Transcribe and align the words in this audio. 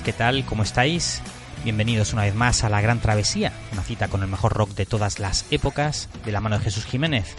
¿qué 0.00 0.14
tal? 0.14 0.44
¿Cómo 0.46 0.62
estáis? 0.62 1.20
Bienvenidos 1.64 2.14
una 2.14 2.22
vez 2.22 2.34
más 2.34 2.64
a 2.64 2.70
La 2.70 2.80
Gran 2.80 3.00
Travesía, 3.00 3.52
una 3.72 3.82
cita 3.82 4.08
con 4.08 4.22
el 4.22 4.28
mejor 4.28 4.54
rock 4.54 4.70
de 4.70 4.86
todas 4.86 5.18
las 5.18 5.44
épocas, 5.52 6.08
de 6.24 6.32
la 6.32 6.40
mano 6.40 6.56
de 6.56 6.64
Jesús 6.64 6.86
Jiménez. 6.86 7.34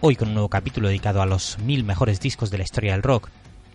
Hoy 0.00 0.14
con 0.14 0.28
un 0.28 0.34
nuevo 0.34 0.48
capítulo 0.48 0.86
dedicado 0.86 1.20
a 1.20 1.26
los 1.26 1.58
mil 1.58 1.82
mejores 1.82 2.20
discos 2.20 2.50
de 2.50 2.58
la 2.58 2.64
historia 2.64 2.92
del 2.92 3.02
rock, 3.02 3.28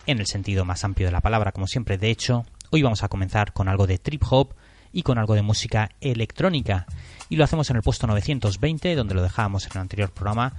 en 0.05 0.19
el 0.19 0.27
sentido 0.27 0.63
más 0.63 0.85
amplio 0.85 1.07
de 1.07 1.11
la 1.11 1.19
palabra, 1.19 1.51
como 1.51 1.67
siempre. 1.67 1.97
De 1.97 2.09
hecho, 2.09 2.45
hoy 2.69 2.83
vamos 2.83 3.03
a 3.03 3.09
comenzar 3.09 3.51
con 3.51 3.67
algo 3.67 3.85
de 3.85 3.97
trip 3.97 4.23
hop 4.29 4.55
y 4.93 5.01
con 5.01 5.17
algo 5.17 5.35
de 5.35 5.41
música 5.41 5.89
electrónica. 5.99 6.85
Y 7.27 7.35
lo 7.35 7.43
hacemos 7.43 7.69
en 7.69 7.75
el 7.75 7.81
puesto 7.81 8.07
920, 8.07 8.95
donde 8.95 9.15
lo 9.15 9.23
dejábamos 9.23 9.65
en 9.65 9.71
el 9.73 9.79
anterior 9.79 10.11
programa, 10.11 10.53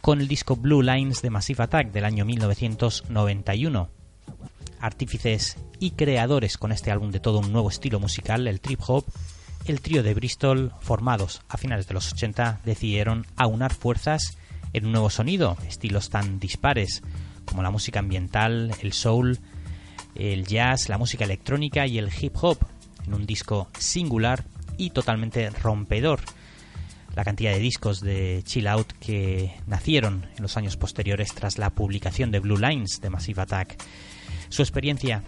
con 0.00 0.20
el 0.20 0.26
disco 0.26 0.56
Blue 0.56 0.82
Lines 0.82 1.22
de 1.22 1.30
Massive 1.30 1.62
Attack 1.62 1.92
del 1.92 2.04
año 2.04 2.24
1991 2.24 3.95
artífices 4.80 5.56
y 5.78 5.92
creadores 5.92 6.58
con 6.58 6.72
este 6.72 6.90
álbum 6.90 7.10
de 7.10 7.20
todo 7.20 7.38
un 7.38 7.52
nuevo 7.52 7.68
estilo 7.68 8.00
musical, 8.00 8.46
el 8.46 8.60
trip 8.60 8.80
hop, 8.86 9.04
el 9.66 9.80
trío 9.80 10.02
de 10.02 10.14
Bristol, 10.14 10.72
formados 10.80 11.42
a 11.48 11.56
finales 11.56 11.88
de 11.88 11.94
los 11.94 12.12
80, 12.12 12.60
decidieron 12.64 13.26
aunar 13.36 13.74
fuerzas 13.74 14.36
en 14.72 14.86
un 14.86 14.92
nuevo 14.92 15.10
sonido, 15.10 15.56
estilos 15.66 16.10
tan 16.10 16.38
dispares 16.38 17.02
como 17.44 17.62
la 17.62 17.70
música 17.70 18.00
ambiental, 18.00 18.74
el 18.82 18.92
soul, 18.92 19.38
el 20.14 20.46
jazz, 20.46 20.88
la 20.88 20.98
música 20.98 21.24
electrónica 21.24 21.86
y 21.86 21.98
el 21.98 22.10
hip 22.20 22.34
hop, 22.40 22.58
en 23.06 23.14
un 23.14 23.26
disco 23.26 23.68
singular 23.78 24.44
y 24.76 24.90
totalmente 24.90 25.50
rompedor. 25.50 26.20
La 27.14 27.24
cantidad 27.24 27.52
de 27.52 27.60
discos 27.60 28.00
de 28.00 28.42
chill 28.44 28.66
out 28.66 28.92
que 29.00 29.54
nacieron 29.66 30.26
en 30.36 30.42
los 30.42 30.56
años 30.58 30.76
posteriores 30.76 31.32
tras 31.34 31.56
la 31.56 31.70
publicación 31.70 32.30
de 32.30 32.40
Blue 32.40 32.58
Lines 32.58 33.00
de 33.00 33.08
Massive 33.08 33.42
Attack 33.42 33.78
su 34.56 34.62
experiencia 34.62 35.22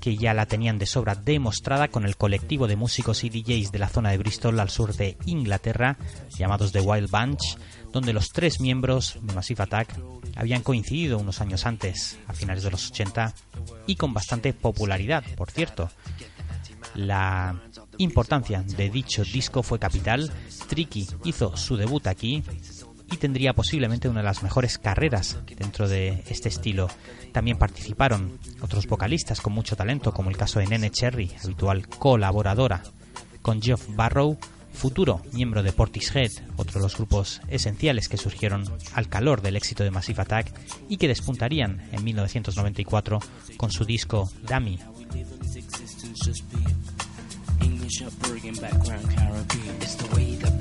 que 0.00 0.16
ya 0.16 0.34
la 0.34 0.46
tenían 0.46 0.78
de 0.78 0.86
sobra 0.86 1.14
demostrada 1.14 1.86
con 1.86 2.04
el 2.04 2.16
colectivo 2.16 2.66
de 2.66 2.74
músicos 2.74 3.22
y 3.22 3.30
DJs 3.30 3.70
de 3.70 3.78
la 3.78 3.88
zona 3.88 4.10
de 4.10 4.18
Bristol 4.18 4.58
al 4.58 4.68
sur 4.68 4.94
de 4.94 5.16
Inglaterra, 5.26 5.96
llamados 6.36 6.72
The 6.72 6.80
Wild 6.80 7.08
Bunch, 7.08 7.56
donde 7.92 8.12
los 8.12 8.30
tres 8.30 8.60
miembros 8.60 9.16
de 9.22 9.32
Massive 9.32 9.62
Attack 9.62 9.96
habían 10.34 10.62
coincidido 10.62 11.18
unos 11.18 11.40
años 11.40 11.66
antes, 11.66 12.18
a 12.26 12.32
finales 12.32 12.64
de 12.64 12.72
los 12.72 12.90
80, 12.90 13.32
y 13.86 13.94
con 13.94 14.12
bastante 14.12 14.52
popularidad, 14.52 15.22
por 15.36 15.52
cierto. 15.52 15.88
La 16.96 17.62
importancia 17.98 18.62
de 18.62 18.90
dicho 18.90 19.22
disco 19.22 19.62
fue 19.62 19.78
capital. 19.78 20.32
Tricky 20.68 21.06
hizo 21.24 21.56
su 21.56 21.76
debut 21.76 22.08
aquí 22.08 22.42
y 23.10 23.16
tendría 23.16 23.52
posiblemente 23.52 24.08
una 24.08 24.20
de 24.20 24.26
las 24.26 24.42
mejores 24.42 24.78
carreras 24.78 25.38
dentro 25.56 25.88
de 25.88 26.22
este 26.28 26.48
estilo. 26.48 26.88
También 27.32 27.58
participaron 27.58 28.38
otros 28.60 28.86
vocalistas 28.86 29.40
con 29.40 29.52
mucho 29.52 29.76
talento, 29.76 30.12
como 30.12 30.30
el 30.30 30.36
caso 30.36 30.58
de 30.58 30.66
Nene 30.66 30.90
Cherry, 30.90 31.30
habitual 31.42 31.88
colaboradora 31.88 32.82
con 33.42 33.60
Geoff 33.60 33.86
Barrow, 33.90 34.38
futuro 34.72 35.20
miembro 35.32 35.62
de 35.62 35.72
Portishead, 35.72 36.30
otro 36.56 36.80
de 36.80 36.80
los 36.80 36.96
grupos 36.96 37.42
esenciales 37.48 38.08
que 38.08 38.16
surgieron 38.16 38.64
al 38.94 39.08
calor 39.08 39.42
del 39.42 39.56
éxito 39.56 39.84
de 39.84 39.90
Massive 39.90 40.22
Attack 40.22 40.52
y 40.88 40.96
que 40.96 41.08
despuntarían 41.08 41.86
en 41.92 42.02
1994 42.02 43.20
con 43.56 43.70
su 43.70 43.84
disco 43.84 44.30
Dummy. 44.48 44.78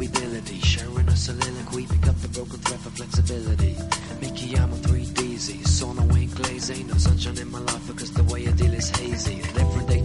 Ability, 0.06 0.60
sharing 0.60 1.08
a 1.08 1.16
soliloquy, 1.16 1.86
pick 1.88 2.08
up 2.08 2.20
the 2.22 2.28
broken 2.30 2.60
thread 2.60 2.80
for 2.80 2.90
flexibility. 2.92 3.76
Mickey, 4.22 4.58
I'm 4.58 4.72
a 4.72 4.76
3DZ, 4.76 5.68
so 5.68 5.94
no 5.94 6.04
ain't 6.16 6.36
glaze, 6.36 6.72
ain't 6.72 6.88
no 6.88 6.98
sunshine 6.98 7.38
in 7.38 7.52
my 7.52 7.60
life 7.60 7.88
because 7.88 8.12
the 8.12 8.24
way 8.24 8.48
I 8.48 8.52
deal 8.52 8.74
is 8.74 8.90
hazy. 8.90 9.42
Live 9.56 9.74
from 9.74 9.86
day 9.88 10.03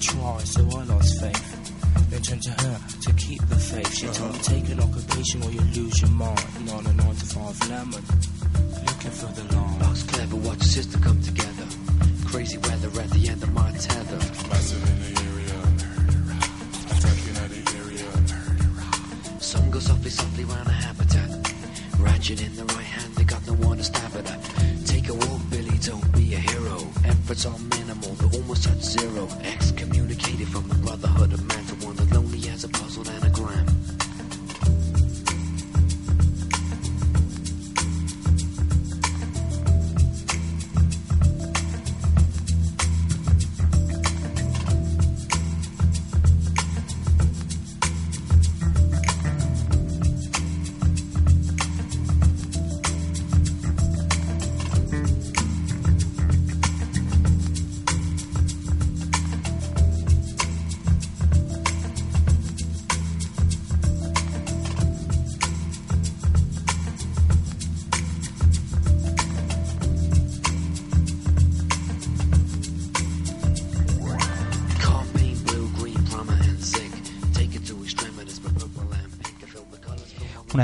try, 0.00 0.38
so 0.44 0.62
I 0.78 0.84
lost 0.84 1.20
faith. 1.20 2.10
Then 2.10 2.22
turned 2.22 2.42
to 2.42 2.50
her 2.50 2.80
to 3.02 3.12
keep 3.14 3.42
the 3.48 3.56
faith. 3.56 3.92
She 3.94 4.06
told 4.06 4.32
me 4.32 4.38
take 4.38 4.68
an 4.70 4.80
occupation 4.80 5.42
or 5.42 5.50
you 5.50 5.60
lose 5.60 6.00
your 6.00 6.10
mind. 6.10 6.66
Not 6.66 6.86
a 6.86 6.92
nine 6.94 7.16
to 7.16 7.26
five 7.26 7.56
lemon, 7.68 8.02
looking 8.86 9.14
for 9.20 9.30
the 9.38 9.44
line. 9.54 9.78
Box 9.78 10.02
clever, 10.04 10.36
watch 10.36 10.58
your 10.58 10.72
sister 10.78 10.98
come 10.98 11.20
together. 11.22 11.66
Crazy 12.26 12.58
weather 12.58 12.88
at 13.00 13.10
the 13.10 13.28
end 13.28 13.42
of 13.42 13.52
my 13.52 13.70
tether. 13.72 14.20
Massive 14.48 14.84
in 14.90 14.98
the 15.04 15.12
area, 15.28 15.58
attacking 16.94 17.36
at 17.44 17.50
the 17.54 17.62
area. 17.82 19.40
Sun 19.40 19.70
goes 19.70 19.84
softly, 19.84 20.10
softly 20.10 20.44
round 20.44 20.68
a 20.68 20.72
habitat. 20.72 21.30
Ratchet 21.98 22.40
in 22.42 22.54
the 22.56 22.64
right 22.64 22.90
hand, 22.96 23.14
they 23.16 23.24
got 23.24 23.46
no 23.46 23.54
one 23.54 23.76
to 23.76 23.84
stab 23.84 24.14
it 24.14 24.30
at. 24.30 24.40
Take 24.86 25.08
a 25.08 25.14
walk, 25.14 25.47
Efforts 27.08 27.46
are 27.46 27.58
minimal, 27.58 28.14
they 28.14 28.38
almost 28.38 28.64
touch 28.64 28.82
zero. 28.82 29.28
Excommunicated 29.42 30.48
from 30.48 30.68
the 30.68 30.74
brotherhood 30.76 31.32
of 31.32 31.47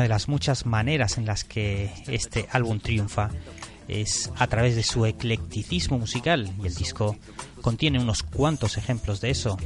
de 0.05 0.09
las 0.11 0.29
muchas 0.29 0.67
maneras 0.67 1.17
en 1.17 1.25
las 1.25 1.45
que 1.45 1.91
este 2.09 2.47
álbum 2.53 2.79
triunfa 2.79 3.31
es 3.89 4.31
a 4.37 4.47
través 4.49 4.77
de 4.77 4.83
su 4.83 5.07
eclecticismo 5.07 5.99
musical 5.99 6.53
y 6.63 6.67
el 6.67 6.75
disco 6.75 7.17
contiene 7.63 7.99
unos 7.99 8.23
cuantos 8.23 8.77
ejemplos 8.77 9.23
de 9.23 9.31
eso. 9.31 9.57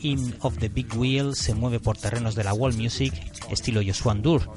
In 0.00 0.34
of 0.40 0.58
the 0.58 0.68
Big 0.68 0.92
Wheel 0.96 1.36
se 1.36 1.54
mueve 1.54 1.78
por 1.78 1.96
terrenos 1.96 2.34
de 2.34 2.42
la 2.42 2.54
world 2.54 2.76
music 2.76 3.14
estilo 3.50 3.80
Joshua 3.86 4.16
Dur. 4.16 4.50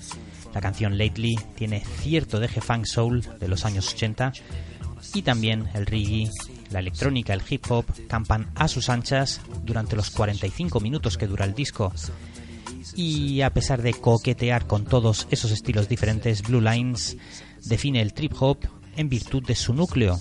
La 0.55 0.61
canción 0.61 0.97
Lately 0.97 1.35
tiene 1.55 1.83
cierto 1.99 2.39
deje 2.39 2.59
funk 2.59 2.85
soul 2.85 3.21
de 3.39 3.47
los 3.47 3.63
años 3.63 3.93
80 3.93 4.33
y 5.13 5.21
también 5.21 5.69
el 5.75 5.85
reggae, 5.85 6.31
la 6.71 6.79
electrónica, 6.79 7.33
el 7.35 7.43
hip 7.47 7.69
hop 7.69 7.85
campan 8.07 8.49
a 8.55 8.67
sus 8.67 8.89
anchas 8.89 9.39
durante 9.63 9.95
los 9.95 10.09
45 10.09 10.79
minutos 10.79 11.15
que 11.19 11.27
dura 11.27 11.45
el 11.45 11.53
disco 11.53 11.93
y 12.95 13.41
a 13.41 13.51
pesar 13.51 13.81
de 13.81 13.93
coquetear 13.93 14.67
con 14.67 14.85
todos 14.85 15.27
esos 15.31 15.51
estilos 15.51 15.87
diferentes, 15.87 16.41
Blue 16.43 16.61
Lines 16.61 17.17
define 17.65 18.01
el 18.01 18.13
trip 18.13 18.33
hop 18.39 18.57
en 18.95 19.09
virtud 19.09 19.43
de 19.45 19.55
su 19.55 19.73
núcleo. 19.73 20.17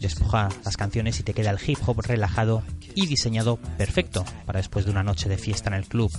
Despoja 0.00 0.48
las 0.64 0.76
canciones 0.76 1.18
y 1.20 1.22
te 1.22 1.34
queda 1.34 1.50
el 1.50 1.58
hip 1.64 1.78
hop 1.86 2.00
relajado 2.02 2.62
y 2.94 3.06
diseñado 3.06 3.56
perfecto 3.56 4.24
para 4.44 4.58
después 4.58 4.84
de 4.84 4.90
una 4.90 5.02
noche 5.02 5.28
de 5.28 5.38
fiesta 5.38 5.70
en 5.70 5.74
el 5.74 5.86
club. 5.86 6.12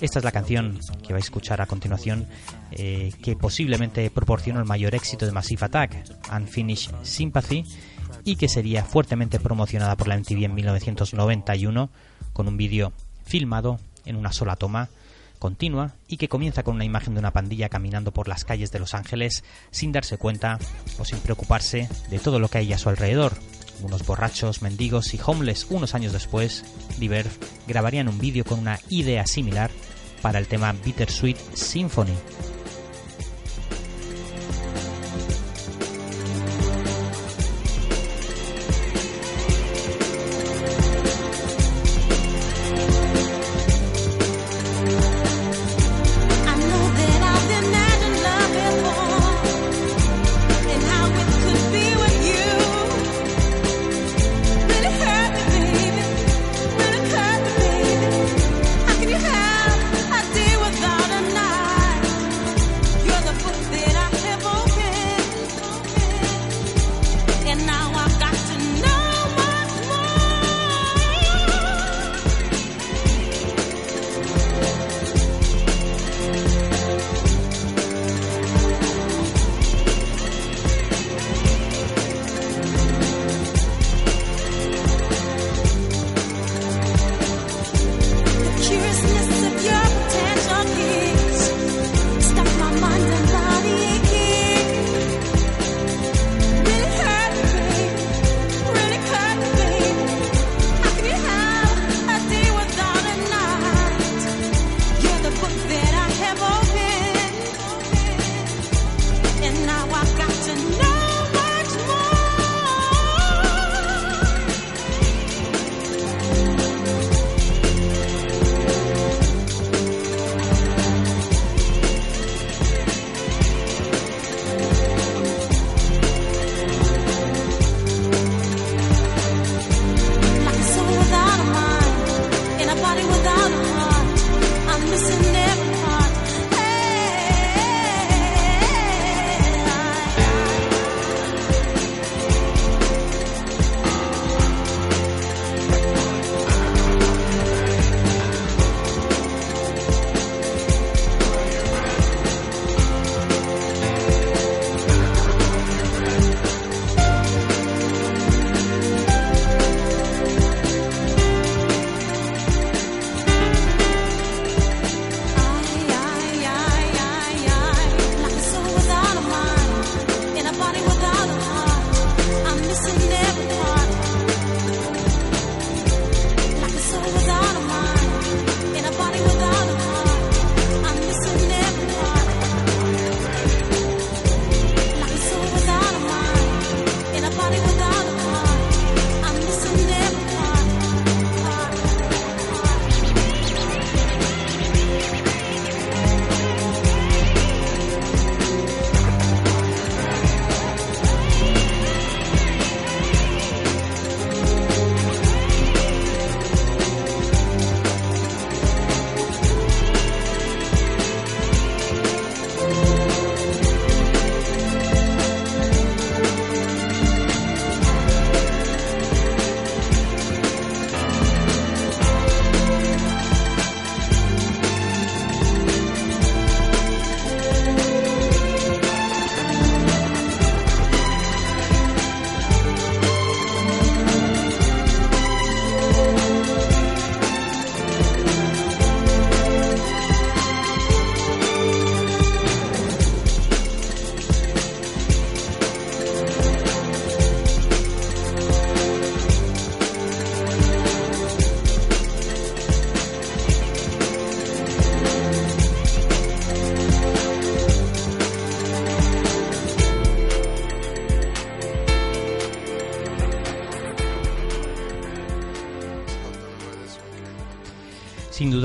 Esta 0.00 0.18
es 0.18 0.24
la 0.24 0.32
canción 0.32 0.80
que 1.06 1.12
vais 1.12 1.24
a 1.24 1.26
escuchar 1.26 1.60
a 1.60 1.66
continuación, 1.66 2.26
eh, 2.72 3.12
que 3.22 3.36
posiblemente 3.36 4.10
proporcionó 4.10 4.58
el 4.58 4.66
mayor 4.66 4.94
éxito 4.94 5.26
de 5.26 5.32
Massive 5.32 5.66
Attack, 5.66 6.04
Unfinished 6.34 6.92
Sympathy, 7.02 7.64
y 8.24 8.36
que 8.36 8.48
sería 8.48 8.84
fuertemente 8.84 9.38
promocionada 9.38 9.96
por 9.96 10.08
la 10.08 10.16
MTV 10.16 10.44
en 10.44 10.54
1991 10.54 11.90
con 12.32 12.48
un 12.48 12.56
vídeo 12.56 12.92
filmado 13.24 13.78
en 14.04 14.16
una 14.16 14.32
sola 14.32 14.56
toma 14.56 14.88
continua 15.42 15.96
y 16.06 16.18
que 16.18 16.28
comienza 16.28 16.62
con 16.62 16.76
una 16.76 16.84
imagen 16.84 17.14
de 17.14 17.18
una 17.18 17.32
pandilla 17.32 17.68
caminando 17.68 18.12
por 18.12 18.28
las 18.28 18.44
calles 18.44 18.70
de 18.70 18.78
Los 18.78 18.94
Ángeles 18.94 19.42
sin 19.72 19.90
darse 19.90 20.16
cuenta 20.16 20.60
o 21.00 21.04
sin 21.04 21.18
preocuparse 21.18 21.88
de 22.10 22.18
todo 22.20 22.38
lo 22.38 22.46
que 22.46 22.58
hay 22.58 22.72
a 22.72 22.78
su 22.78 22.88
alrededor. 22.88 23.32
Unos 23.82 24.06
borrachos, 24.06 24.62
mendigos 24.62 25.14
y 25.14 25.20
homeless 25.24 25.66
unos 25.68 25.96
años 25.96 26.12
después, 26.12 26.64
Diver 27.00 27.26
grabarían 27.66 28.06
un 28.06 28.20
vídeo 28.20 28.44
con 28.44 28.60
una 28.60 28.78
idea 28.88 29.26
similar 29.26 29.72
para 30.20 30.38
el 30.38 30.46
tema 30.46 30.72
Bittersweet 30.84 31.38
Symphony. 31.54 32.14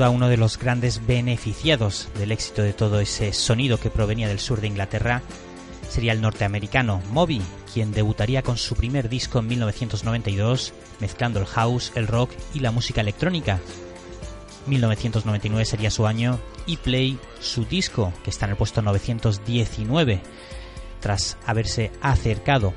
Uno 0.06 0.28
de 0.28 0.36
los 0.36 0.58
grandes 0.58 1.04
beneficiados 1.06 2.08
del 2.16 2.30
éxito 2.30 2.62
de 2.62 2.72
todo 2.72 3.00
ese 3.00 3.32
sonido 3.32 3.80
que 3.80 3.90
provenía 3.90 4.28
del 4.28 4.38
sur 4.38 4.60
de 4.60 4.68
Inglaterra 4.68 5.22
sería 5.88 6.12
el 6.12 6.20
norteamericano 6.20 7.02
Moby, 7.10 7.42
quien 7.72 7.90
debutaría 7.90 8.42
con 8.42 8.56
su 8.56 8.76
primer 8.76 9.08
disco 9.08 9.40
en 9.40 9.48
1992, 9.48 10.72
mezclando 11.00 11.40
el 11.40 11.46
house, 11.46 11.90
el 11.96 12.06
rock 12.06 12.30
y 12.54 12.60
la 12.60 12.70
música 12.70 13.00
electrónica. 13.00 13.58
1999 14.68 15.64
sería 15.64 15.90
su 15.90 16.06
año 16.06 16.38
y 16.66 16.76
Play 16.76 17.18
su 17.40 17.64
disco, 17.64 18.12
que 18.22 18.30
está 18.30 18.46
en 18.46 18.52
el 18.52 18.56
puesto 18.56 18.80
919, 18.80 20.20
tras 21.00 21.38
haberse 21.44 21.90
acercado 22.00 22.72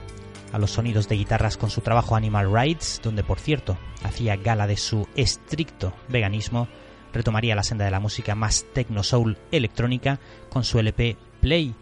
a 0.51 0.57
los 0.57 0.71
sonidos 0.71 1.07
de 1.07 1.17
guitarras 1.17 1.55
con 1.55 1.69
su 1.69 1.81
trabajo 1.81 2.15
Animal 2.15 2.51
Rights, 2.51 2.99
donde 3.03 3.23
por 3.23 3.39
cierto 3.39 3.77
hacía 4.03 4.37
gala 4.37 4.65
de 4.65 4.77
su 4.77 5.07
estricto 5.15 5.93
veganismo 6.09 6.67
retomaría 7.13 7.55
la 7.55 7.63
senda 7.63 7.85
de 7.85 7.91
la 7.91 7.99
música 7.99 8.35
más 8.35 8.65
techno 8.73 9.03
soul 9.03 9.37
electrónica 9.51 10.19
con 10.49 10.63
su 10.63 10.79
LP 10.79 11.17
Play. 11.39 11.75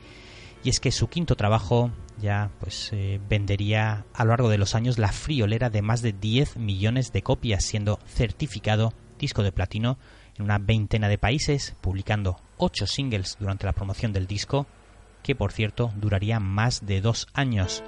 Y 0.64 0.70
es 0.70 0.80
que 0.80 0.92
su 0.92 1.08
quinto 1.08 1.36
trabajo 1.36 1.92
ya 2.20 2.52
pues 2.60 2.90
eh, 2.92 3.20
vendería 3.30 4.06
a 4.14 4.24
lo 4.26 4.32
largo 4.32 4.50
de 4.50 4.58
los 4.58 4.76
años 4.76 4.98
la 4.98 5.12
friolera 5.12 5.70
de 5.70 5.82
más 5.82 6.02
de 6.02 6.14
10 6.14 6.58
millones 6.58 7.12
de 7.14 7.22
copias, 7.22 7.64
siendo 7.64 8.00
certificado 8.06 8.94
disco 9.18 9.44
de 9.44 9.52
platino 9.52 9.98
en 10.38 10.46
una 10.46 10.58
veintena 10.58 11.08
de 11.08 11.18
países, 11.18 11.76
publicando 11.82 12.40
8 12.58 12.88
singles 12.88 13.38
durante 13.40 13.66
la 13.66 13.74
promoción 13.74 14.14
del 14.14 14.28
disco, 14.28 14.68
que 15.24 15.36
por 15.36 15.52
cierto 15.52 15.92
duraría 15.96 16.40
más 16.40 16.86
de 16.86 17.02
dos 17.02 17.28
años. 17.34 17.84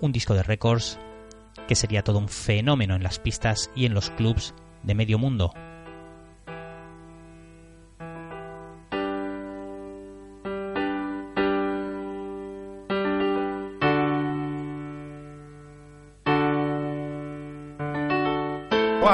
Un 0.00 0.12
disco 0.12 0.34
de 0.34 0.42
récords 0.42 0.98
que 1.66 1.74
sería 1.74 2.02
todo 2.02 2.18
un 2.18 2.28
fenómeno 2.28 2.94
en 2.94 3.02
las 3.02 3.18
pistas 3.18 3.70
y 3.74 3.86
en 3.86 3.94
los 3.94 4.10
clubs 4.10 4.54
de 4.82 4.94
medio 4.94 5.18
mundo. 5.18 5.52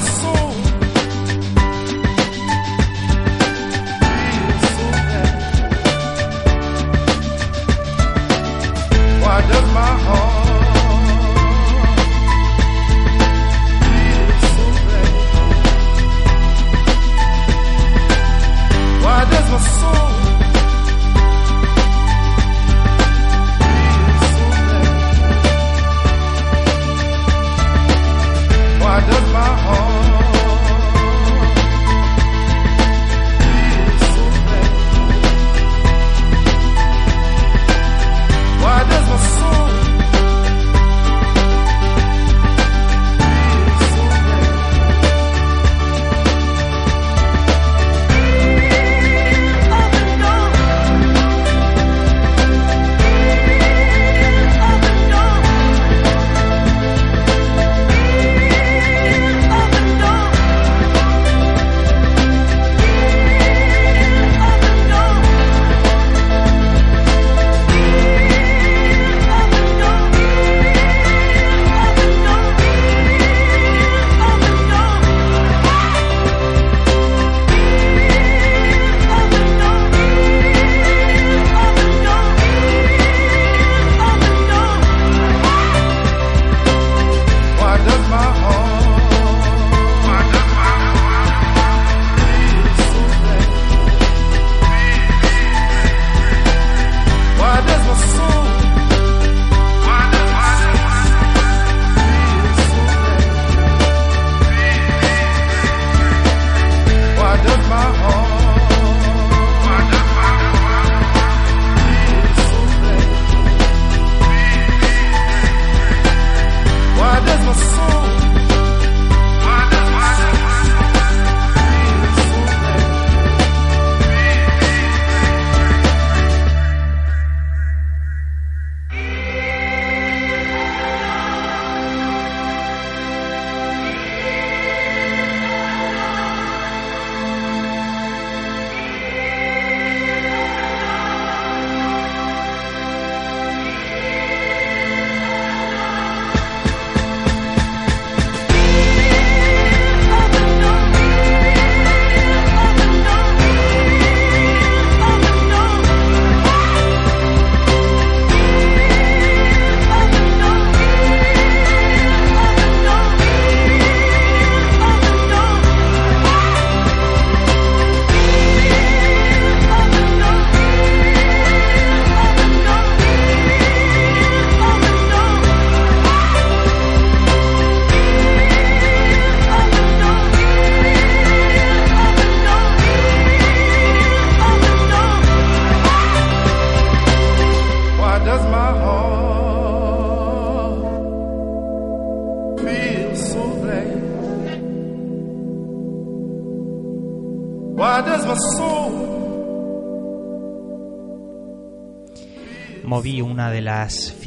soul 0.00 0.39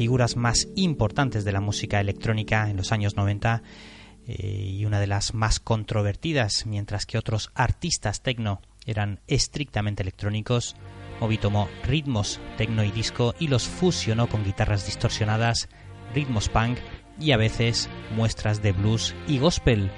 figuras 0.04 0.36
más 0.36 0.68
importantes 0.76 1.46
de 1.46 1.52
la 1.52 1.62
música 1.62 1.98
electrónica 1.98 2.68
en 2.68 2.76
los 2.76 2.92
años 2.92 3.16
90 3.16 3.62
eh, 4.26 4.72
y 4.76 4.84
una 4.84 5.00
de 5.00 5.06
las 5.06 5.32
más 5.32 5.60
controvertidas, 5.60 6.66
mientras 6.66 7.06
que 7.06 7.16
otros 7.16 7.50
artistas 7.54 8.20
tecno 8.20 8.60
eran 8.84 9.20
estrictamente 9.28 10.02
electrónicos, 10.02 10.76
Moby 11.22 11.38
tomó 11.38 11.70
ritmos 11.84 12.38
tecno 12.58 12.84
y 12.84 12.90
disco 12.90 13.34
y 13.38 13.48
los 13.48 13.66
fusionó 13.66 14.28
con 14.28 14.44
guitarras 14.44 14.84
distorsionadas, 14.84 15.70
ritmos 16.14 16.50
punk 16.50 16.76
y 17.18 17.32
a 17.32 17.38
veces 17.38 17.88
muestras 18.14 18.60
de 18.60 18.72
blues 18.72 19.14
y 19.26 19.38
gospel. 19.38 19.90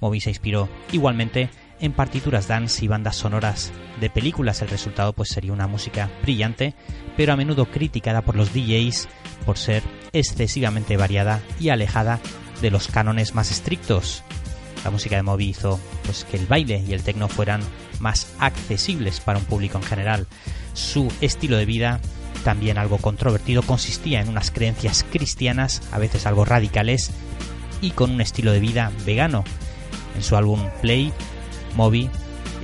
Moby 0.00 0.20
se 0.20 0.30
inspiró 0.30 0.70
igualmente 0.92 1.50
en 1.78 1.92
partituras 1.92 2.48
dance 2.48 2.82
y 2.82 2.88
bandas 2.88 3.16
sonoras 3.16 3.70
de 4.00 4.08
películas. 4.08 4.62
El 4.62 4.68
resultado 4.68 5.12
pues 5.12 5.28
sería 5.28 5.52
una 5.52 5.66
música 5.66 6.10
brillante, 6.22 6.74
pero 7.18 7.34
a 7.34 7.36
menudo 7.36 7.66
criticada 7.66 8.22
por 8.22 8.34
los 8.34 8.54
DJs 8.54 9.08
por 9.42 9.58
ser 9.58 9.82
excesivamente 10.12 10.96
variada 10.96 11.42
y 11.60 11.70
alejada 11.70 12.20
de 12.60 12.70
los 12.70 12.88
cánones 12.88 13.34
más 13.34 13.50
estrictos. 13.50 14.22
La 14.84 14.90
música 14.90 15.16
de 15.16 15.22
Moby 15.22 15.50
hizo 15.50 15.78
pues 16.04 16.24
que 16.24 16.36
el 16.36 16.46
baile 16.46 16.82
y 16.86 16.92
el 16.92 17.02
techno 17.02 17.28
fueran 17.28 17.60
más 18.00 18.32
accesibles 18.38 19.20
para 19.20 19.38
un 19.38 19.44
público 19.44 19.78
en 19.78 19.84
general. 19.84 20.26
Su 20.74 21.12
estilo 21.20 21.56
de 21.56 21.66
vida, 21.66 22.00
también 22.44 22.78
algo 22.78 22.98
controvertido, 22.98 23.62
consistía 23.62 24.20
en 24.20 24.28
unas 24.28 24.50
creencias 24.50 25.04
cristianas, 25.10 25.82
a 25.92 25.98
veces 25.98 26.26
algo 26.26 26.44
radicales, 26.44 27.10
y 27.80 27.90
con 27.90 28.10
un 28.10 28.20
estilo 28.20 28.52
de 28.52 28.60
vida 28.60 28.90
vegano. 29.04 29.44
En 30.16 30.22
su 30.22 30.36
álbum 30.36 30.68
Play, 30.80 31.12
Moby 31.76 32.10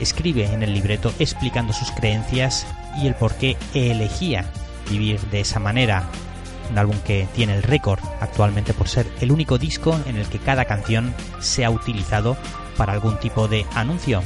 escribe 0.00 0.46
en 0.52 0.62
el 0.62 0.74
libreto 0.74 1.12
explicando 1.18 1.72
sus 1.72 1.90
creencias 1.90 2.66
y 3.00 3.06
el 3.06 3.14
por 3.14 3.34
qué 3.34 3.56
elegía 3.74 4.50
vivir 4.90 5.20
de 5.30 5.40
esa 5.40 5.60
manera. 5.60 6.08
Un 6.70 6.78
álbum 6.78 6.96
que 7.04 7.28
tiene 7.34 7.54
el 7.54 7.62
récord 7.62 8.00
actualmente 8.20 8.74
por 8.74 8.88
ser 8.88 9.06
el 9.20 9.32
único 9.32 9.58
disco 9.58 9.98
en 10.06 10.16
el 10.16 10.26
que 10.26 10.38
cada 10.38 10.64
canción 10.64 11.14
se 11.40 11.64
ha 11.64 11.70
utilizado 11.70 12.36
para 12.76 12.92
algún 12.92 13.18
tipo 13.18 13.48
de 13.48 13.66
anuncio. 13.74 14.22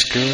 school. 0.00 0.22
good. 0.22 0.29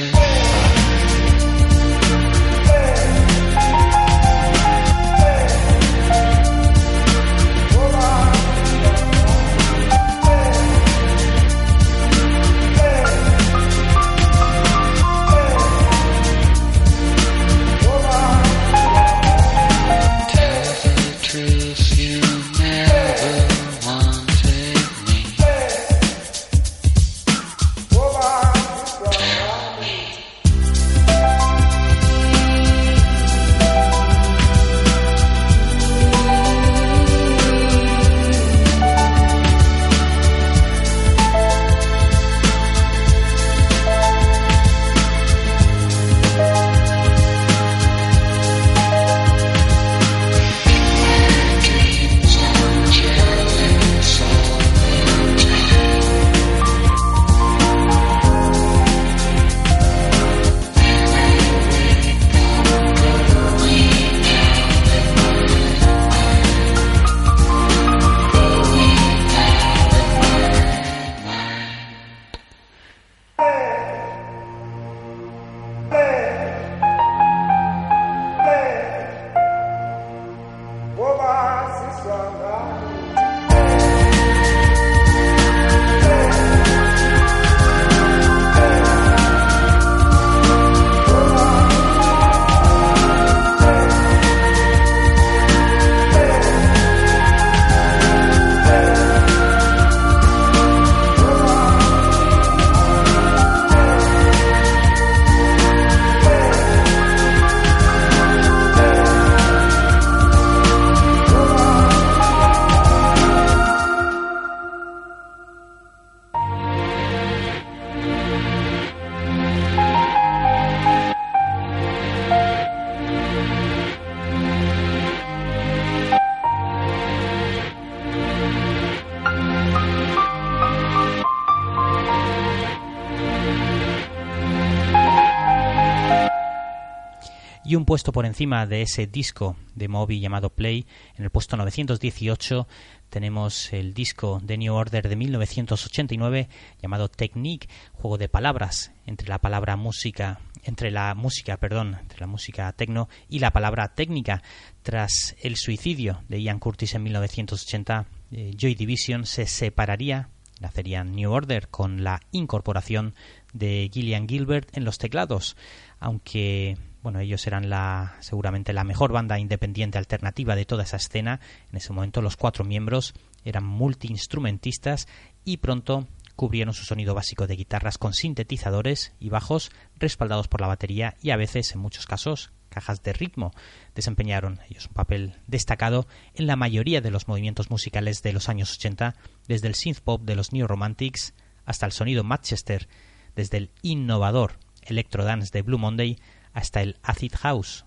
Un 137.77 137.85
puesto 137.85 138.13
por 138.13 138.27
encima 138.27 138.67
de 138.67 138.83
ese 138.83 139.07
disco 139.07 139.57
de 139.75 139.89
Moby 139.89 140.21
llamado 140.21 140.51
Play, 140.51 140.87
en 141.17 141.25
el 141.25 141.31
puesto 141.31 141.57
918 141.57 142.67
tenemos 143.11 143.73
el 143.73 143.95
disco 143.95 144.41
de 144.43 144.59
New 144.59 144.75
Order 144.75 145.09
de 145.09 145.17
1989 145.17 146.49
llamado 146.83 147.09
Technique, 147.09 147.69
juego 147.93 148.19
de 148.19 148.29
palabras 148.29 148.93
entre 149.07 149.29
la 149.29 149.39
palabra 149.39 149.77
música, 149.77 150.41
entre 150.65 150.91
la 150.91 151.15
música, 151.15 151.57
perdón, 151.57 151.97
entre 152.01 152.21
la 152.21 152.27
música 152.27 152.73
tecno 152.73 153.09
y 153.29 153.39
la 153.39 153.53
palabra 153.53 153.95
técnica. 153.95 154.43
Tras 154.83 155.37
el 155.41 155.57
suicidio 155.57 156.23
de 156.29 156.43
Ian 156.43 156.59
Curtis 156.59 156.95
en 156.95 157.03
1980, 157.05 158.07
eh, 158.33 158.53
Joy 158.57 158.75
Division 158.75 159.27
se 159.27 159.47
separaría, 159.47 160.31
nacerían 160.61 161.13
New 161.13 161.31
Order 161.31 161.69
con 161.69 162.03
la 162.03 162.21
incorporación 162.33 163.15
de 163.53 163.91
Gillian 163.93 164.29
Gilbert 164.29 164.77
en 164.77 164.85
los 164.85 164.99
teclados, 164.99 165.57
aunque 166.01 166.77
bueno, 167.07 167.21
ellos 167.21 167.47
eran 167.47 167.71
la, 167.71 168.17
seguramente 168.19 168.73
la 168.73 168.83
mejor 168.83 169.13
banda 169.13 169.39
independiente 169.39 169.97
alternativa 169.97 170.57
de 170.57 170.65
toda 170.65 170.83
esa 170.83 170.97
escena. 170.97 171.39
En 171.71 171.77
ese 171.77 171.93
momento 171.93 172.21
los 172.21 172.37
cuatro 172.37 172.65
miembros 172.65 173.15
eran 173.45 173.63
multiinstrumentistas 173.65 175.07
y 175.45 175.59
pronto 175.59 176.09
cubrieron 176.35 176.75
su 176.75 176.85
sonido 176.85 177.15
básico 177.15 177.47
de 177.47 177.55
guitarras 177.55 177.97
con 177.97 178.13
sintetizadores 178.13 179.13
y 179.21 179.29
bajos 179.29 179.71
respaldados 180.01 180.49
por 180.49 180.61
la 180.61 180.67
batería 180.67 181.15
y 181.23 181.31
a 181.31 181.37
veces, 181.37 181.71
en 181.71 181.79
muchos 181.79 182.07
casos, 182.07 182.51
cajas 182.71 183.05
de 183.05 183.13
ritmo. 183.13 183.53
Desempeñaron 183.95 184.59
ellos 184.69 184.87
un 184.89 184.95
papel 184.95 185.37
destacado 185.47 186.09
en 186.35 186.49
la 186.49 186.57
mayoría 186.57 187.01
de 187.01 187.13
los 187.13 187.29
movimientos 187.29 187.71
musicales 187.71 188.21
de 188.23 188.33
los 188.33 188.49
años 188.49 188.75
80, 188.75 189.15
desde 189.47 189.69
el 189.69 189.77
synth 189.77 190.01
pop 190.01 190.23
de 190.23 190.35
los 190.35 190.53
New 190.53 190.67
Romantics 190.67 191.35
hasta 191.67 191.87
el 191.87 191.93
sonido 191.93 192.25
Manchester, 192.25 192.89
desde 193.37 193.59
el 193.59 193.71
innovador 193.83 194.59
electro 194.83 195.25
dance 195.25 195.51
de 195.53 195.63
Blue 195.63 195.79
Monday 195.79 196.19
hasta 196.57 196.81
el 196.81 196.97
acid 197.03 197.35
house. 197.39 197.85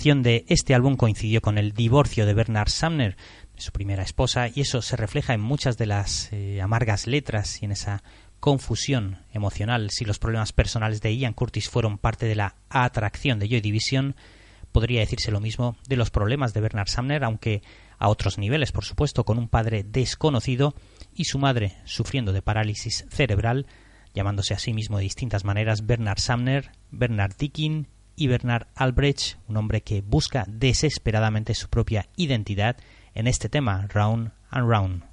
De 0.00 0.46
este 0.48 0.74
álbum 0.74 0.96
coincidió 0.96 1.42
con 1.42 1.58
el 1.58 1.72
divorcio 1.72 2.24
de 2.24 2.32
Bernard 2.32 2.70
Sumner, 2.70 3.18
de 3.54 3.60
su 3.60 3.70
primera 3.70 4.02
esposa, 4.02 4.48
y 4.48 4.62
eso 4.62 4.80
se 4.80 4.96
refleja 4.96 5.34
en 5.34 5.42
muchas 5.42 5.76
de 5.76 5.84
las 5.84 6.32
eh, 6.32 6.62
amargas 6.62 7.06
letras 7.06 7.60
y 7.60 7.66
en 7.66 7.72
esa 7.72 8.02
confusión 8.40 9.18
emocional. 9.34 9.90
Si 9.90 10.06
los 10.06 10.18
problemas 10.18 10.52
personales 10.52 11.02
de 11.02 11.14
Ian 11.14 11.34
Curtis 11.34 11.68
fueron 11.68 11.98
parte 11.98 12.24
de 12.24 12.34
la 12.34 12.54
atracción 12.70 13.38
de 13.38 13.48
Joy 13.48 13.60
Division, 13.60 14.16
podría 14.72 15.00
decirse 15.00 15.30
lo 15.30 15.38
mismo 15.38 15.76
de 15.86 15.96
los 15.96 16.10
problemas 16.10 16.54
de 16.54 16.62
Bernard 16.62 16.88
Sumner, 16.88 17.22
aunque 17.22 17.62
a 17.98 18.08
otros 18.08 18.38
niveles, 18.38 18.72
por 18.72 18.86
supuesto, 18.86 19.24
con 19.24 19.36
un 19.36 19.48
padre 19.48 19.84
desconocido 19.84 20.74
y 21.14 21.26
su 21.26 21.38
madre 21.38 21.76
sufriendo 21.84 22.32
de 22.32 22.40
parálisis 22.40 23.04
cerebral, 23.10 23.66
llamándose 24.14 24.54
a 24.54 24.58
sí 24.58 24.72
mismo 24.72 24.96
de 24.96 25.04
distintas 25.04 25.44
maneras 25.44 25.84
Bernard 25.84 26.20
Sumner, 26.20 26.72
Bernard 26.90 27.36
Dickin 27.36 27.86
y 28.20 28.26
Bernard 28.26 28.66
Albrecht, 28.74 29.38
un 29.48 29.56
hombre 29.56 29.80
que 29.80 30.02
busca 30.02 30.44
desesperadamente 30.46 31.54
su 31.54 31.68
propia 31.68 32.06
identidad 32.16 32.76
en 33.14 33.26
este 33.26 33.48
tema, 33.48 33.88
Round 33.92 34.32
and 34.50 34.68
Round. 34.68 35.09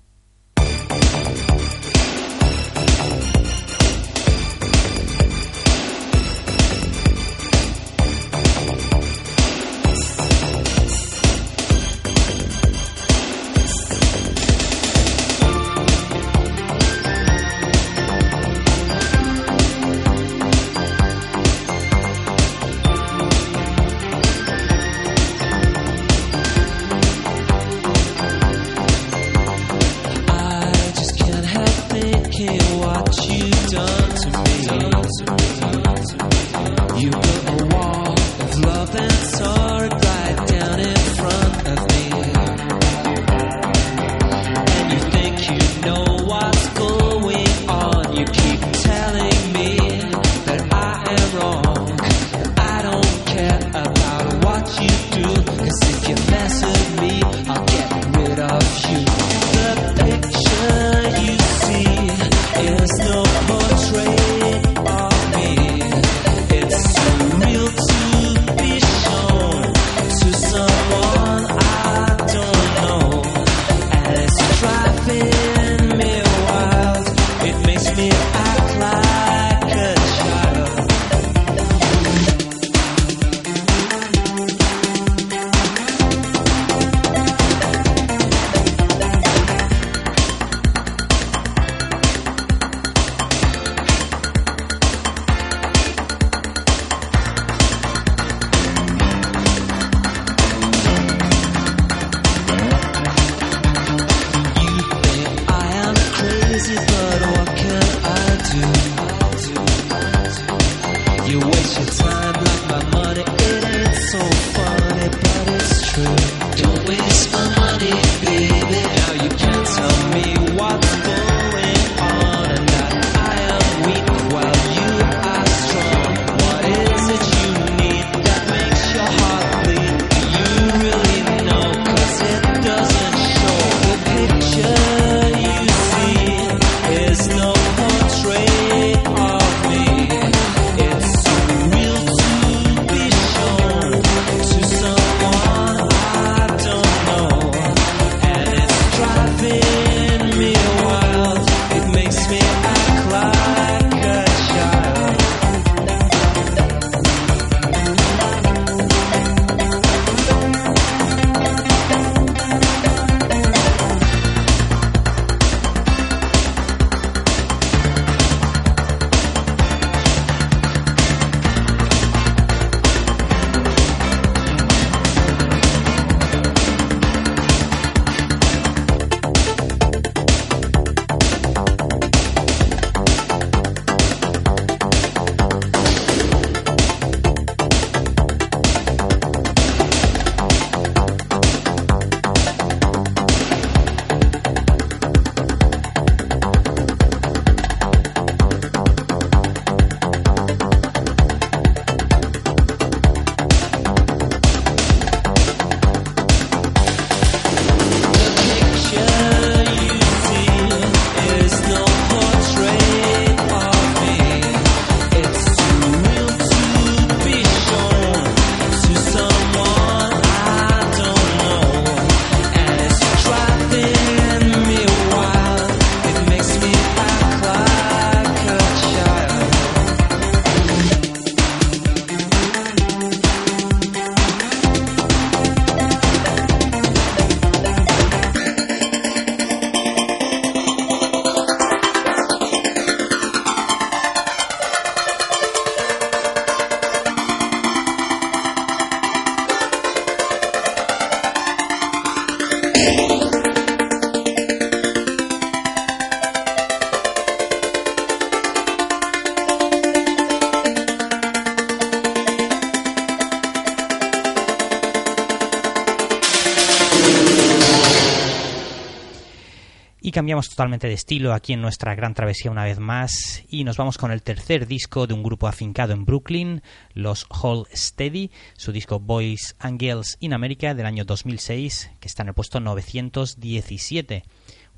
Cambiamos 270.18 270.50
totalmente 270.50 270.88
de 270.88 270.96
estilo 270.96 271.32
aquí 271.32 271.54
en 271.54 271.62
nuestra 271.62 271.94
gran 271.94 272.16
travesía 272.16 272.50
una 272.50 272.64
vez 272.64 272.80
más 272.80 273.44
y 273.50 273.64
nos 273.64 273.78
vamos 273.78 274.00
con 274.00 274.12
el 274.12 274.24
tercer 274.24 274.66
disco 274.66 275.06
de 275.06 275.14
un 275.14 275.22
grupo 275.22 275.48
afincado 275.48 275.94
en 275.94 276.06
Brooklyn, 276.06 276.64
los 276.96 277.28
Hall 277.30 277.68
Steady, 277.72 278.32
su 278.56 278.72
disco 278.72 279.00
Boys 279.00 279.56
and 279.60 279.80
Girls 279.80 280.18
in 280.20 280.34
America 280.34 280.74
del 280.74 280.88
año 280.88 281.06
2006, 281.06 281.92
que 282.00 282.08
está 282.08 282.24
en 282.24 282.30
el 282.30 282.34
puesto 282.34 282.60
917. 282.60 284.24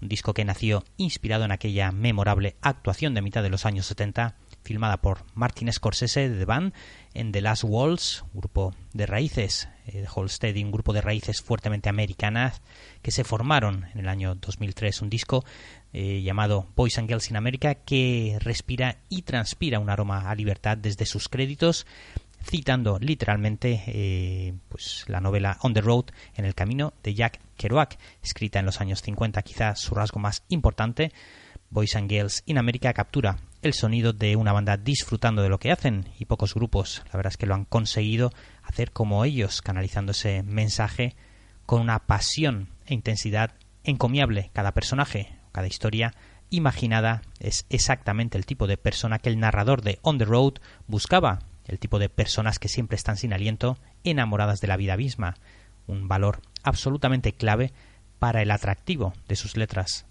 Un 0.02 0.10
disco 0.10 0.34
que 0.34 0.44
nació 0.44 0.84
inspirado 0.98 1.46
en 1.46 1.54
aquella 1.54 1.94
memorable 1.94 2.58
actuación 2.60 3.14
de 3.14 3.22
mitad 3.22 3.42
de 3.42 3.50
los 3.50 3.66
años 3.66 3.86
70 3.86 4.36
filmada 4.70 4.98
por 4.98 5.26
Martin 5.34 5.74
Scorsese 5.74 6.30
de 6.30 6.38
The 6.38 6.46
Band 6.46 6.74
en 7.16 7.32
The 7.32 7.42
Last 7.42 7.64
Walls, 7.64 8.24
grupo 8.34 8.76
de 8.94 9.08
raíces 9.08 9.68
eh, 9.88 10.02
de 10.02 10.08
Holsteady, 10.08 10.64
un 10.64 10.72
grupo 10.72 10.94
de 10.94 11.02
raíces 11.02 11.42
fuertemente 11.42 11.90
americanas 11.90 12.62
que 13.02 13.10
se 13.10 13.24
formaron 13.24 13.88
en 13.96 14.02
el 14.02 14.08
año 14.08 14.36
2003, 14.36 15.02
un 15.02 15.10
disco 15.10 15.44
eh, 15.92 16.22
llamado 16.22 16.68
Boys 16.76 17.00
and 17.00 17.08
Girls 17.08 17.32
in 17.32 17.38
America 17.38 17.74
que 17.74 18.38
respira 18.42 18.98
y 19.10 19.24
transpira 19.24 19.80
un 19.80 19.90
aroma 19.90 20.30
a 20.30 20.36
libertad 20.36 20.78
desde 20.78 21.08
sus 21.08 21.30
créditos 21.30 21.88
citando 22.44 23.00
literalmente 23.00 23.84
eh, 23.88 24.54
pues 24.70 25.06
la 25.08 25.20
novela 25.20 25.58
On 25.64 25.74
the 25.74 25.82
Road 25.82 26.06
en 26.36 26.46
el 26.46 26.54
camino 26.54 26.94
de 27.02 27.16
Jack 27.16 27.40
Kerouac, 27.58 27.98
escrita 28.22 28.60
en 28.60 28.68
los 28.68 28.82
años 28.82 29.02
50, 29.02 29.42
quizás 29.42 29.80
su 29.80 29.96
rasgo 29.96 30.20
más 30.20 30.44
importante. 30.48 31.12
Boys 31.72 31.96
and 31.96 32.10
Girls 32.10 32.44
in 32.46 32.60
America 32.60 32.94
captura 32.94 33.38
el 33.62 33.74
sonido 33.74 34.14
de 34.14 34.36
una 34.36 34.54
banda 34.54 34.78
disfrutando 34.78 35.42
de 35.42 35.50
lo 35.50 35.60
que 35.60 35.72
hacen 35.72 36.10
y 36.18 36.26
pocos 36.26 36.54
grupos, 36.54 37.04
la 37.12 37.18
verdad 37.18 37.32
es 37.32 37.38
que 37.38 37.46
lo 37.46 37.56
han 37.56 37.66
conseguido 37.66 38.32
hacer 38.64 38.92
como 38.92 39.26
ellos, 39.26 39.62
canalizando 39.62 40.14
ese 40.14 40.44
mensaje 40.44 41.16
con 41.66 41.82
una 41.82 42.00
pasión 42.00 42.70
e 42.86 42.94
intensidad 42.94 43.52
encomiable. 43.84 44.50
Cada 44.54 44.74
personaje, 44.74 45.34
cada 45.52 45.68
historia 45.68 46.14
imaginada 46.50 47.22
es 47.40 47.66
exactamente 47.70 48.38
el 48.38 48.46
tipo 48.46 48.66
de 48.66 48.78
persona 48.78 49.20
que 49.20 49.30
el 49.30 49.40
narrador 49.40 49.82
de 49.82 50.00
On 50.02 50.18
the 50.18 50.26
Road 50.26 50.54
buscaba, 50.88 51.40
el 51.66 51.80
tipo 51.80 52.00
de 52.00 52.10
personas 52.10 52.60
que 52.60 52.70
siempre 52.70 52.96
están 52.96 53.18
sin 53.18 53.34
aliento, 53.34 53.78
enamoradas 54.04 54.60
de 54.62 54.68
la 54.68 54.78
vida 54.78 54.98
misma, 54.98 55.36
un 55.86 56.08
valor 56.08 56.42
absolutamente 56.64 57.34
clave 57.34 57.74
para 58.20 58.42
el 58.42 58.52
atractivo 58.52 59.14
de 59.28 59.36
sus 59.36 59.58
letras. 59.58 60.06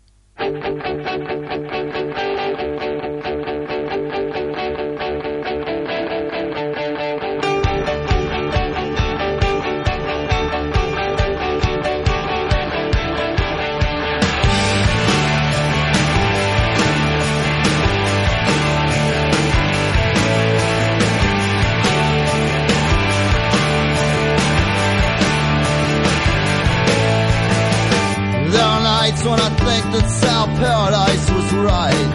Nights 29.19 29.29
when 29.29 29.41
I 29.41 29.51
think 29.51 29.85
that 29.95 30.09
South 30.11 30.51
Paradise 30.59 31.31
was 31.31 31.53
right. 31.67 32.09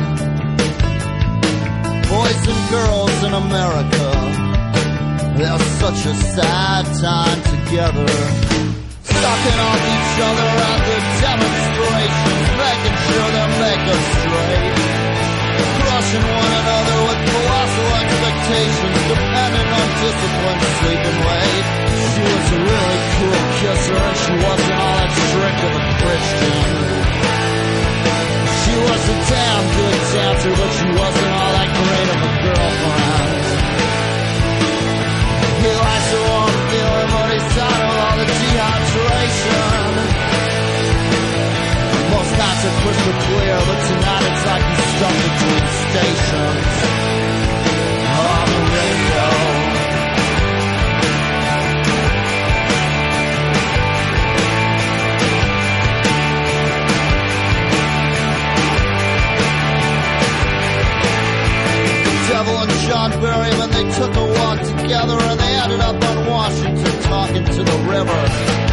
Boys 2.09 2.41
and 2.47 2.61
girls 2.69 3.17
in 3.23 3.33
America, 3.33 4.07
they're 5.37 5.59
such 5.79 6.05
a 6.05 6.15
sad 6.35 6.85
time 7.01 7.39
together. 7.43 8.07
Sucking 9.03 9.59
off 9.67 9.83
each 9.95 10.15
other 10.29 10.49
at 10.69 10.79
the 10.83 10.97
demonstrations, 11.23 12.47
making 12.59 12.97
sure 13.07 13.27
they 13.33 13.47
make 13.63 13.83
us 13.93 14.03
straight. 14.19 14.75
Crushing 15.79 16.27
one 16.27 16.53
another 16.61 16.97
with 17.07 17.21
colossal 17.29 17.89
expectations, 18.03 18.97
depending 19.07 19.69
on 19.79 19.87
discipline, 20.03 20.59
sleeping 20.79 21.19
late. 21.23 21.67
She 22.13 22.21
was 22.21 22.47
a 22.51 22.59
really 22.59 22.99
cool 23.15 23.41
kisser, 23.59 23.97
and 23.97 24.17
she 24.17 24.33
wasn't 24.43 24.79
all 24.79 24.95
that 24.97 25.12
strict 25.33 25.61
of 25.65 25.73
a 25.73 25.83
Christian. 25.97 26.61
She 28.61 28.73
was 28.85 29.01
a 29.09 29.17
damn 29.33 29.65
good 29.77 29.99
dancer, 30.13 30.53
but 30.61 30.69
she 30.77 30.85
wasn't 30.93 31.31
all 31.33 31.51
that 31.57 31.69
great 31.73 32.09
of 32.13 32.19
a 32.21 32.31
girlfriend. 32.45 33.45
He 35.63 35.71
likes 35.73 36.07
the 36.13 36.21
warm 36.29 36.53
feeling, 36.69 37.09
but 37.13 37.27
he's 37.33 37.47
tired 37.57 37.81
of 37.81 37.97
all 38.03 38.15
the 38.21 38.27
dehydration. 38.29 39.89
Most 42.13 42.31
nights 42.37 42.63
are 42.69 42.75
crystal 42.83 43.17
clear, 43.25 43.57
but 43.57 43.79
tonight 43.89 44.23
it's 44.29 44.43
like 44.49 44.65
he's 44.69 44.85
stuck 44.93 45.15
between 45.17 45.65
stations. 45.81 46.75
On 48.21 48.45
the 48.53 48.61
radio. 48.69 49.22
And 62.83 62.91
John 62.91 63.11
Berry 63.21 63.51
when 63.59 63.71
they 63.71 63.87
took 63.95 64.11
a 64.11 64.25
walk 64.27 64.59
together 64.59 65.15
and 65.15 65.39
they 65.39 65.53
ended 65.55 65.79
up 65.79 65.95
on 65.95 66.17
Washington 66.27 66.93
talking 67.07 67.45
to 67.45 67.61
the 67.63 67.77
river. 67.87 68.19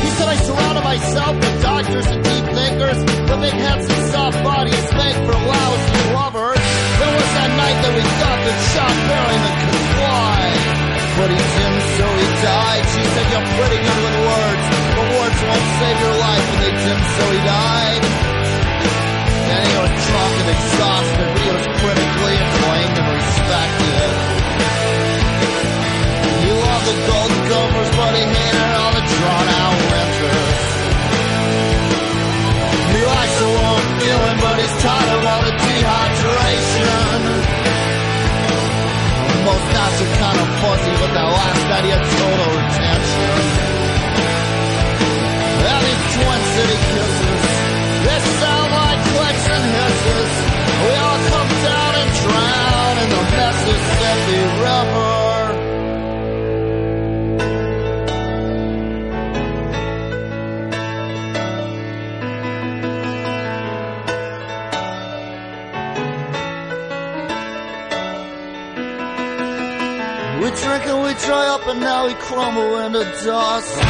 He 0.02 0.08
said, 0.18 0.26
I 0.26 0.36
surrounded 0.42 0.82
myself 0.82 1.34
with 1.38 1.62
doctors 1.62 2.06
and 2.10 2.18
deep 2.18 2.46
thinkers, 2.50 2.98
the 3.06 3.36
big 3.38 3.54
heads 3.54 3.86
and 3.86 4.02
soft 4.10 4.42
bodies 4.42 4.86
made 4.98 5.14
for 5.14 5.30
lousy 5.30 6.00
lovers. 6.10 6.58
There 6.58 7.12
was 7.14 7.30
that 7.38 7.50
night 7.54 7.78
that 7.86 7.92
we 7.94 8.02
thought 8.02 8.40
that 8.50 8.58
John 8.74 8.96
Berryman 9.06 9.56
could 9.62 9.84
fly. 9.94 10.42
But 11.14 11.28
he 11.30 11.38
didn't, 11.38 11.86
so 11.94 12.06
he 12.10 12.28
died. 12.42 12.84
She 12.90 13.02
said, 13.14 13.26
you're 13.30 13.48
pretty 13.62 13.78
good 13.78 14.00
with 14.10 14.16
words, 14.26 14.64
but 14.90 15.06
words 15.06 15.38
won't 15.38 15.68
save 15.78 15.98
your 16.02 16.16
life, 16.18 16.46
and 16.50 16.60
they 16.66 16.74
didn't, 16.82 17.08
so 17.14 17.24
he 17.30 17.40
died. 17.46 18.02
And 19.54 19.60
he 19.70 19.74
was 19.78 19.92
drunk 20.02 20.34
and 20.34 20.50
exhausted, 20.50 21.26
but 21.30 21.42
he 21.46 21.50
was 21.54 21.66
critically 21.78 22.36
acclaimed 22.42 22.96
and 22.98 23.08
respected. 23.14 23.79
The 26.90 27.06
Golden 27.06 27.42
Gophers, 27.46 27.90
but 27.94 28.12
he 28.18 28.24
hated 28.26 28.70
all 28.74 28.92
the 28.98 29.04
drawn-out 29.14 29.76
winters. 29.90 30.58
He 32.90 33.00
likes 33.06 33.36
the 33.38 33.50
warm 33.54 33.84
feeling, 34.00 34.38
but 34.42 34.56
he's 34.58 34.74
tired 34.82 35.10
of 35.14 35.22
all 35.22 35.42
the 35.46 35.54
dehydration. 35.54 37.22
Most 39.46 39.66
nights 39.70 39.98
are 40.02 40.14
kind 40.18 40.38
of 40.42 40.48
fuzzy, 40.60 40.94
but 40.98 41.10
that 41.14 41.28
last 41.30 41.62
night 41.70 41.84
he 41.86 41.90
had 41.94 42.04
total 42.18 42.50
retention. 42.58 43.38
And 45.70 45.80
these 45.86 46.04
Twin 46.10 46.42
City 46.58 46.78
kisses, 46.90 47.42
they 48.02 48.18
sound 48.42 48.70
like 48.74 49.00
clicks 49.14 49.46
and 49.46 49.64
hisses. 49.78 50.32
We 50.80 50.92
all 51.06 51.20
come 51.30 51.50
down 51.62 51.92
and 52.02 52.10
drown 52.18 52.94
in 52.98 53.08
the 53.14 53.22
Mississippi 53.30 54.42
River. 54.58 55.09
And 71.70 71.80
now 71.80 72.06
we 72.06 72.14
crumble 72.14 72.78
into 72.78 73.04
dust. 73.24 73.76
We 73.76 73.84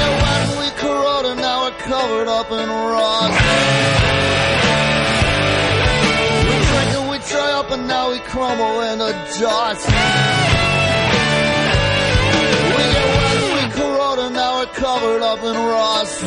get 0.00 0.12
wet 0.22 0.40
and 0.48 0.58
we 0.58 0.68
corrode 0.80 1.26
and 1.26 1.40
now 1.40 1.64
we're 1.64 1.78
covered 1.92 2.28
up 2.28 2.50
in 2.50 2.68
rust. 2.68 3.40
We 6.48 6.56
drink 6.70 6.90
and 6.96 7.06
we 7.10 7.18
dry 7.30 7.50
up 7.60 7.70
and 7.70 7.86
now 7.88 8.10
we 8.10 8.18
crumble 8.20 8.80
into 8.80 9.12
dust. 9.40 9.86
We 12.76 12.84
get 12.94 13.08
wet 13.16 13.36
and 13.44 13.52
we 13.58 13.64
corrode 13.76 14.20
and 14.24 14.34
now 14.34 14.52
we're 14.60 14.74
covered 14.86 15.22
up 15.22 15.42
in 15.44 15.56
rust. 15.56 16.20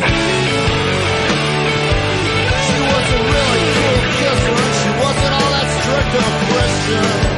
She 2.66 2.78
was 2.92 3.06
a 3.18 3.22
really 3.34 3.62
cool 3.74 4.00
kisser 4.20 4.56
and 4.62 4.74
she 4.80 4.90
wasn't 5.02 5.34
all 5.40 5.50
that 5.56 5.68
strict 5.82 6.14
of 6.22 6.26
a 6.30 6.36
Christian. 6.54 7.33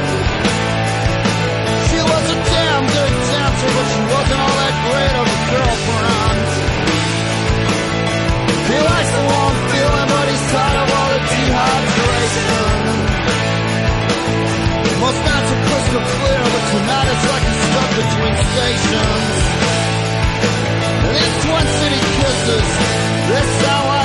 Of 5.14 5.26
a. 5.30 6.50
He 8.66 8.78
likes 8.82 9.10
the 9.14 9.24
warm 9.30 9.56
feeling, 9.70 10.08
but 10.10 10.26
he's 10.26 10.44
tired 10.50 10.78
of 10.82 10.88
all 10.96 11.10
the 11.14 11.20
dehydration. 11.30 12.76
Most 15.06 15.20
nights 15.22 15.50
are 15.54 15.62
crystal 15.66 16.04
clear, 16.16 16.42
but 16.54 16.64
tonight 16.74 17.06
it's 17.12 17.26
like 17.30 17.44
he's 17.46 17.62
stuck 17.70 17.90
between 18.02 18.34
stations. 18.50 19.36
And 21.06 21.12
these 21.14 21.36
City 21.78 22.00
kisses, 22.18 22.68
sound 23.62 23.86
Tom 23.86 23.95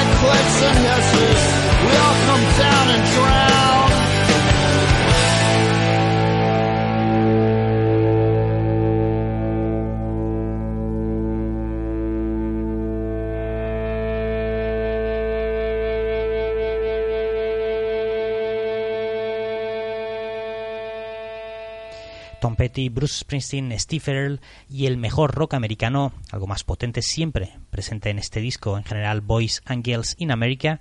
Petty, 22.62 22.89
Bruce 22.89 23.21
Springsteen, 23.21 23.71
Steve 23.80 24.04
Earle 24.06 24.39
y 24.69 24.86
el 24.86 24.95
mejor 24.95 25.34
rock 25.34 25.56
americano, 25.56 26.13
algo 26.32 26.45
más 26.45 26.63
potente 26.63 27.02
siempre 27.02 27.58
presente 27.71 28.12
en 28.12 28.19
este 28.19 28.39
disco, 28.39 28.78
en 28.78 28.84
general 28.84 29.21
Boys 29.21 29.63
and 29.65 29.84
Girls 29.84 30.13
in 30.19 30.30
America. 30.30 30.80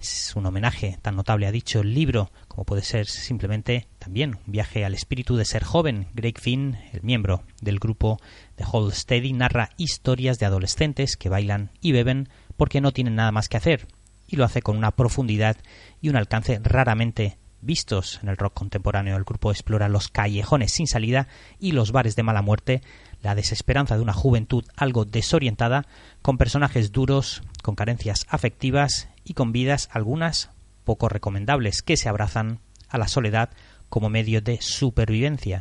Es 0.00 0.34
un 0.34 0.46
homenaje 0.46 0.98
tan 1.00 1.14
notable 1.14 1.46
a 1.46 1.52
dicho 1.52 1.84
libro 1.84 2.32
como 2.48 2.64
puede 2.64 2.82
ser 2.82 3.06
simplemente 3.06 3.86
también 4.00 4.40
un 4.44 4.50
viaje 4.50 4.84
al 4.84 4.94
espíritu 4.94 5.36
de 5.36 5.44
ser 5.44 5.62
joven. 5.62 6.08
Greg 6.12 6.40
Finn, 6.40 6.76
el 6.92 7.04
miembro 7.04 7.44
del 7.60 7.78
grupo 7.78 8.18
de 8.56 8.64
Hold 8.68 8.92
Steady, 8.92 9.32
narra 9.32 9.70
historias 9.76 10.40
de 10.40 10.46
adolescentes 10.46 11.16
que 11.16 11.28
bailan 11.28 11.70
y 11.80 11.92
beben 11.92 12.30
porque 12.56 12.80
no 12.80 12.90
tienen 12.90 13.14
nada 13.14 13.30
más 13.30 13.48
que 13.48 13.58
hacer 13.58 13.86
y 14.26 14.34
lo 14.34 14.44
hace 14.44 14.60
con 14.60 14.76
una 14.76 14.90
profundidad 14.90 15.56
y 16.00 16.08
un 16.08 16.16
alcance 16.16 16.58
raramente 16.64 17.38
vistos 17.62 18.20
en 18.22 18.28
el 18.28 18.36
rock 18.36 18.52
contemporáneo. 18.52 19.16
El 19.16 19.24
grupo 19.24 19.50
explora 19.50 19.88
los 19.88 20.08
callejones 20.08 20.72
sin 20.72 20.86
salida 20.86 21.28
y 21.58 21.72
los 21.72 21.92
bares 21.92 22.16
de 22.16 22.22
mala 22.22 22.42
muerte, 22.42 22.82
la 23.22 23.34
desesperanza 23.34 23.96
de 23.96 24.02
una 24.02 24.12
juventud 24.12 24.64
algo 24.76 25.06
desorientada, 25.06 25.86
con 26.20 26.36
personajes 26.36 26.92
duros, 26.92 27.42
con 27.62 27.74
carencias 27.74 28.26
afectivas 28.28 29.08
y 29.24 29.34
con 29.34 29.52
vidas 29.52 29.88
algunas 29.92 30.50
poco 30.84 31.08
recomendables 31.08 31.80
que 31.82 31.96
se 31.96 32.08
abrazan 32.08 32.60
a 32.88 32.98
la 32.98 33.08
soledad 33.08 33.50
como 33.88 34.10
medio 34.10 34.40
de 34.40 34.58
supervivencia. 34.60 35.60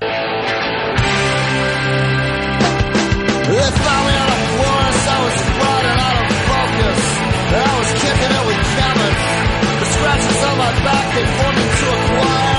Scratches 10.02 10.44
on 10.50 10.58
my 10.58 10.72
back, 10.82 11.06
they 11.14 11.26
formed 11.38 11.60
into 11.62 11.86
a 11.86 12.00
choir 12.10 12.52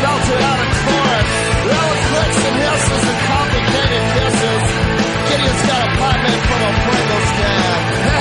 belted 0.00 0.40
out 0.40 0.58
a 0.64 0.68
chorus. 0.80 1.30
Clicks 2.08 2.40
and 2.48 2.56
hisses 2.64 3.04
and 3.12 3.20
complicated 3.28 4.04
kisses. 4.14 4.64
Gideon's 5.28 5.62
got 5.68 5.80
a 5.84 5.90
pipe 6.00 6.20
made 6.24 6.42
from 6.48 6.60
a 6.64 6.72
Pringles 6.84 7.30
can. 7.36 8.17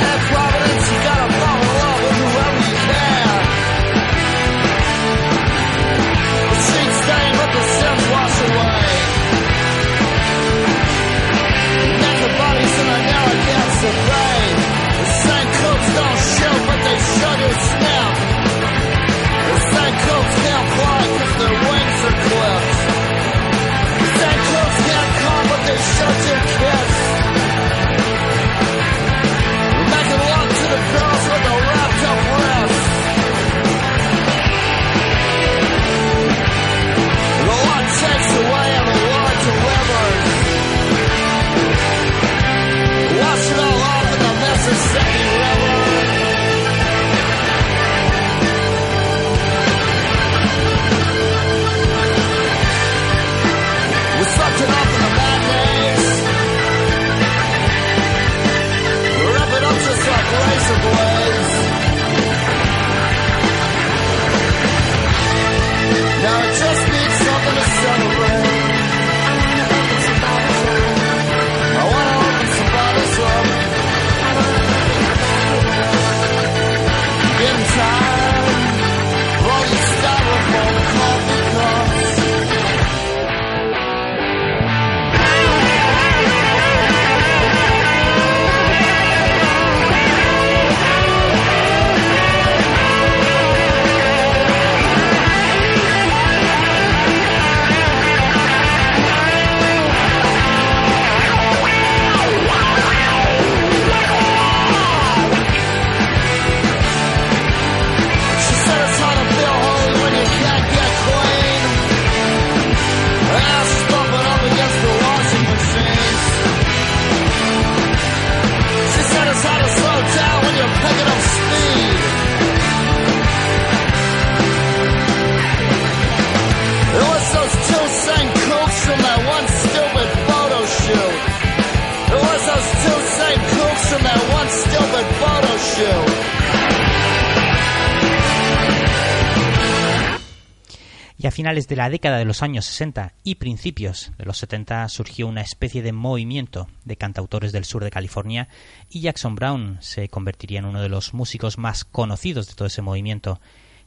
Finales 141.47 141.69
de 141.69 141.77
la 141.77 141.89
década 141.89 142.17
de 142.17 142.25
los 142.25 142.43
años 142.43 142.65
60 142.65 143.13
y 143.23 143.35
principios 143.35 144.11
de 144.17 144.25
los 144.25 144.37
70 144.39 144.89
surgió 144.89 145.27
una 145.27 145.39
especie 145.39 145.81
de 145.81 145.93
movimiento 145.93 146.67
de 146.83 146.97
cantautores 146.97 147.53
del 147.53 147.63
sur 147.63 147.85
de 147.85 147.89
California 147.89 148.49
y 148.89 148.99
Jackson 148.99 149.35
Brown 149.35 149.77
se 149.79 150.09
convertiría 150.09 150.59
en 150.59 150.65
uno 150.65 150.81
de 150.81 150.89
los 150.89 151.13
músicos 151.13 151.57
más 151.57 151.85
conocidos 151.85 152.49
de 152.49 152.53
todo 152.53 152.67
ese 152.67 152.81
movimiento. 152.81 153.39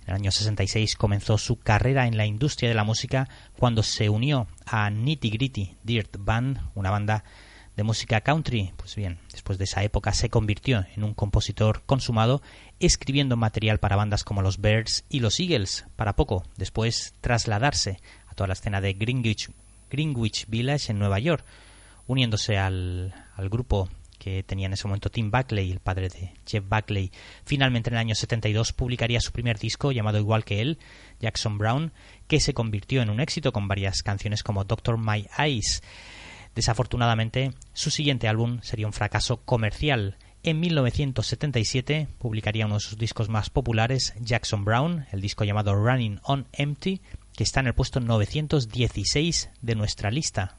En 0.04 0.08
el 0.08 0.14
año 0.14 0.30
66 0.30 0.96
comenzó 0.96 1.36
su 1.36 1.56
carrera 1.56 2.06
en 2.06 2.16
la 2.16 2.24
industria 2.24 2.70
de 2.70 2.74
la 2.74 2.84
música 2.84 3.28
cuando 3.58 3.82
se 3.82 4.08
unió 4.08 4.48
a 4.64 4.88
Nitty 4.88 5.28
Gritty 5.28 5.76
Dirt 5.84 6.16
Band, 6.18 6.62
una 6.74 6.90
banda 6.90 7.24
de 7.76 7.82
música 7.82 8.20
country. 8.20 8.72
Pues 8.76 8.94
bien, 8.96 9.18
después 9.32 9.58
de 9.58 9.64
esa 9.64 9.82
época 9.82 10.12
se 10.12 10.30
convirtió 10.30 10.86
en 10.94 11.04
un 11.04 11.14
compositor 11.14 11.82
consumado, 11.86 12.42
escribiendo 12.78 13.36
material 13.36 13.78
para 13.78 13.96
bandas 13.96 14.24
como 14.24 14.42
los 14.42 14.60
Birds 14.60 15.04
y 15.08 15.20
los 15.20 15.40
Eagles, 15.40 15.86
para 15.96 16.16
poco 16.16 16.44
después 16.56 17.14
trasladarse 17.20 18.00
a 18.28 18.34
toda 18.34 18.48
la 18.48 18.54
escena 18.54 18.80
de 18.80 18.94
Greenwich, 18.94 19.50
Greenwich 19.90 20.46
Village 20.48 20.92
en 20.92 20.98
Nueva 20.98 21.18
York, 21.18 21.44
uniéndose 22.06 22.58
al, 22.58 23.14
al 23.36 23.48
grupo 23.48 23.88
que 24.20 24.44
tenía 24.44 24.66
en 24.66 24.74
ese 24.74 24.86
momento 24.86 25.10
Tim 25.10 25.30
Buckley, 25.30 25.72
el 25.72 25.80
padre 25.80 26.10
de 26.10 26.34
Jeff 26.46 26.62
Buckley. 26.68 27.10
Finalmente 27.44 27.88
en 27.88 27.94
el 27.94 28.00
año 28.00 28.14
72 28.14 28.72
publicaría 28.72 29.20
su 29.20 29.32
primer 29.32 29.58
disco 29.58 29.90
llamado 29.90 30.18
igual 30.18 30.44
que 30.44 30.60
él, 30.60 30.78
Jackson 31.20 31.58
Brown, 31.58 31.92
que 32.28 32.38
se 32.38 32.54
convirtió 32.54 33.02
en 33.02 33.10
un 33.10 33.18
éxito 33.18 33.50
con 33.52 33.66
varias 33.66 34.02
canciones 34.02 34.44
como 34.44 34.64
Doctor 34.64 34.98
My 34.98 35.26
Eyes. 35.38 35.82
Desafortunadamente, 36.60 37.54
su 37.72 37.90
siguiente 37.90 38.28
álbum 38.28 38.60
sería 38.60 38.86
un 38.86 38.92
fracaso 38.92 39.38
comercial. 39.46 40.18
En 40.42 40.60
1977 40.60 42.06
publicaría 42.18 42.66
uno 42.66 42.74
de 42.74 42.80
sus 42.80 42.98
discos 42.98 43.30
más 43.30 43.48
populares, 43.48 44.12
Jackson 44.20 44.66
Brown, 44.66 45.06
el 45.10 45.22
disco 45.22 45.44
llamado 45.44 45.74
Running 45.74 46.20
on 46.22 46.48
Empty, 46.52 47.00
que 47.34 47.44
está 47.44 47.60
en 47.60 47.68
el 47.68 47.74
puesto 47.74 48.00
916 48.00 49.48
de 49.62 49.74
nuestra 49.74 50.10
lista. 50.10 50.58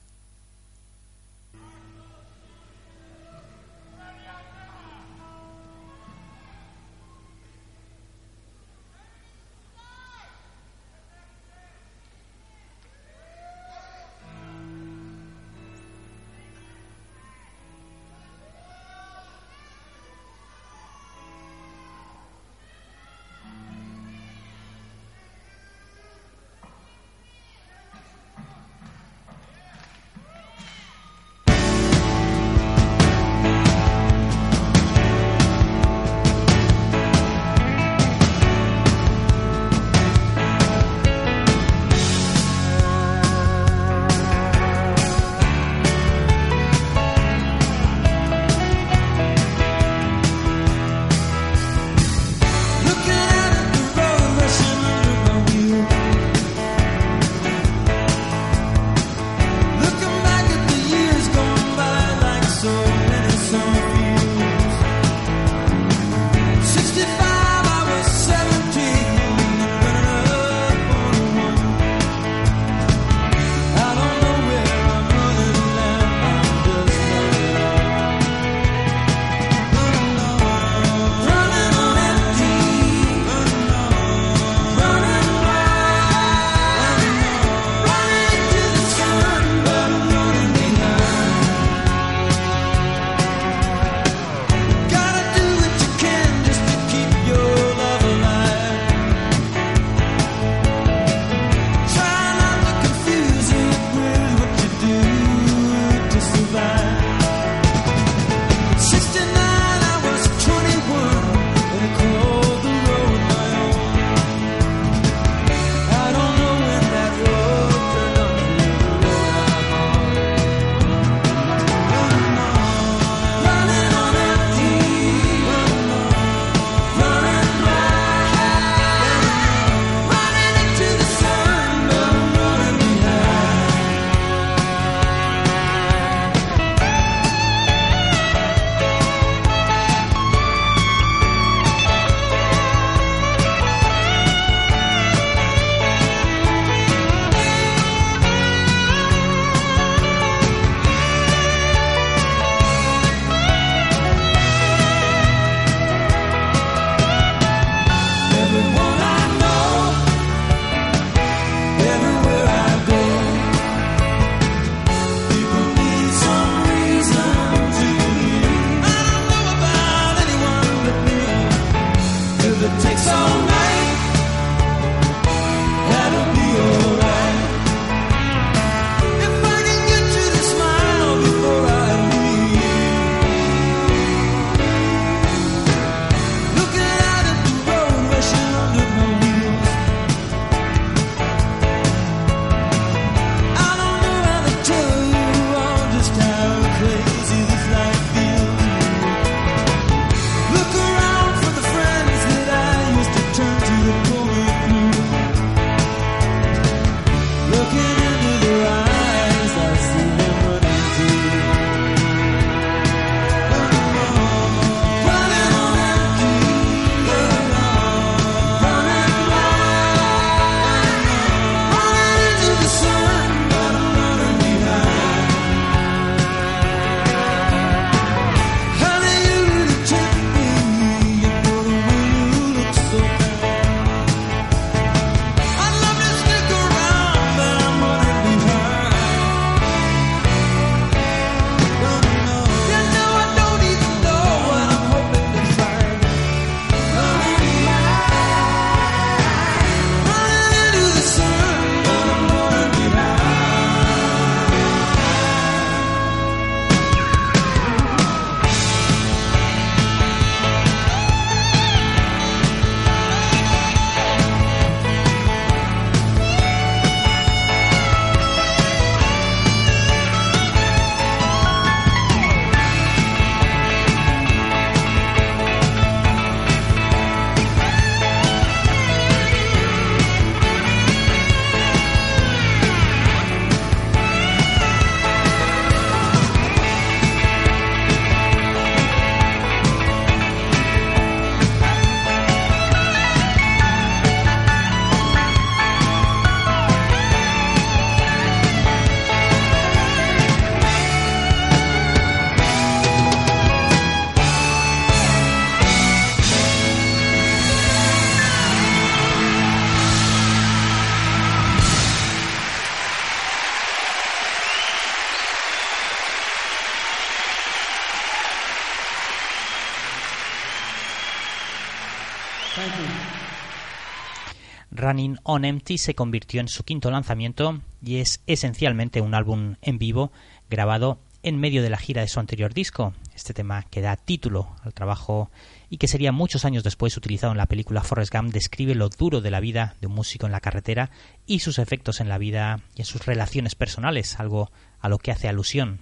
Running 324.91 325.19
on 325.23 325.45
Empty 325.45 325.77
se 325.77 325.95
convirtió 325.95 326.41
en 326.41 326.49
su 326.49 326.65
quinto 326.65 326.91
lanzamiento 326.91 327.61
y 327.81 327.99
es 327.99 328.21
esencialmente 328.27 328.99
un 328.99 329.15
álbum 329.15 329.55
en 329.61 329.77
vivo 329.77 330.11
grabado 330.49 330.99
en 331.23 331.39
medio 331.39 331.63
de 331.63 331.69
la 331.69 331.77
gira 331.77 332.01
de 332.01 332.09
su 332.09 332.19
anterior 332.19 332.53
disco. 332.53 332.93
Este 333.15 333.33
tema 333.33 333.63
que 333.63 333.79
da 333.79 333.95
título 333.95 334.53
al 334.61 334.73
trabajo 334.73 335.31
y 335.69 335.77
que 335.77 335.87
sería 335.87 336.11
muchos 336.11 336.43
años 336.43 336.65
después 336.65 336.97
utilizado 336.97 337.31
en 337.31 337.37
la 337.37 337.45
película 337.45 337.83
Forrest 337.83 338.13
Gump 338.13 338.33
describe 338.33 338.75
lo 338.75 338.89
duro 338.89 339.21
de 339.21 339.31
la 339.31 339.39
vida 339.39 339.77
de 339.79 339.87
un 339.87 339.93
músico 339.93 340.25
en 340.25 340.33
la 340.33 340.41
carretera 340.41 340.91
y 341.25 341.39
sus 341.39 341.57
efectos 341.57 342.01
en 342.01 342.09
la 342.09 342.17
vida 342.17 342.59
y 342.75 342.81
en 342.81 342.85
sus 342.85 343.05
relaciones 343.05 343.55
personales, 343.55 344.19
algo 344.19 344.51
a 344.81 344.89
lo 344.89 344.97
que 344.97 345.11
hace 345.11 345.29
alusión 345.29 345.79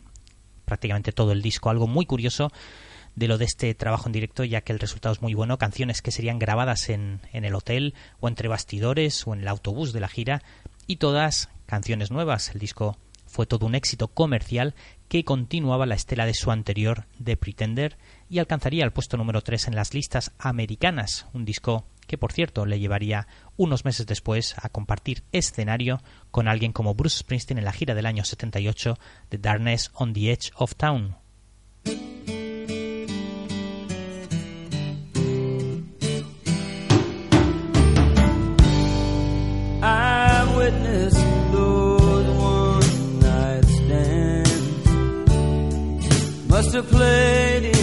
prácticamente 0.66 1.12
todo 1.12 1.32
el 1.32 1.42
disco, 1.42 1.72
algo 1.72 1.88
muy 1.88 2.06
curioso 2.06 2.52
de 3.20 3.28
lo 3.28 3.38
de 3.38 3.44
este 3.44 3.76
trabajo 3.76 4.08
en 4.08 4.14
directo, 4.14 4.46
ya 4.46 4.62
que 4.62 4.72
el 4.72 4.80
resultado 4.80 5.12
es 5.12 5.22
muy 5.22 5.34
bueno. 5.34 5.58
Canciones 5.58 6.02
que 6.02 6.12
serían 6.12 6.40
grabadas 6.40 6.88
en, 6.88 7.20
en 7.34 7.44
el 7.44 7.54
hotel 7.54 7.94
o 8.22 8.30
entre 8.30 8.48
bastidores 8.48 9.28
o 9.28 9.34
en 9.34 9.42
el 9.42 9.50
autobús 9.50 9.92
de 9.92 10.00
la 10.00 10.08
gira 10.08 10.42
y 10.88 10.96
todas 10.96 11.50
canciones 11.66 12.12
nuevas. 12.12 12.50
El 12.50 12.60
disco 12.60 12.98
fue 13.28 13.46
todo 13.46 13.66
un 13.66 13.76
éxito 13.76 14.08
comercial 14.08 14.74
que 15.10 15.26
continuaba 15.26 15.86
la 15.86 15.96
estela 15.96 16.26
de 16.26 16.34
su 16.34 16.50
anterior 16.50 17.08
The 17.22 17.36
Pretender 17.36 17.98
y 18.30 18.40
alcanzaría 18.40 18.86
el 18.86 18.94
puesto 18.94 19.18
número 19.18 19.42
3 19.42 19.68
en 19.68 19.76
las 19.76 19.94
listas 19.94 20.32
americanas, 20.40 21.28
un 21.34 21.44
disco 21.44 21.86
que 22.08 22.18
por 22.18 22.32
cierto 22.32 22.66
le 22.66 22.80
llevaría 22.80 23.28
unos 23.58 23.84
meses 23.84 24.08
después 24.08 24.56
a 24.58 24.70
compartir 24.70 25.24
escenario 25.34 26.02
con 26.32 26.48
alguien 26.48 26.72
como 26.72 26.96
Bruce 26.96 27.20
Springsteen 27.20 27.58
en 27.58 27.66
la 27.66 27.74
gira 27.74 27.96
del 27.96 28.06
año 28.06 28.24
78 28.24 28.98
de 29.30 29.38
Darkness 29.38 29.92
on 29.94 30.14
the 30.14 30.32
Edge 30.32 30.52
of 30.56 30.76
Town. 30.76 31.18
Those 40.72 42.28
one 42.38 43.20
night 43.20 43.66
stands. 43.66 44.90
Must 46.48 46.74
have 46.74 46.88
played 46.90 47.79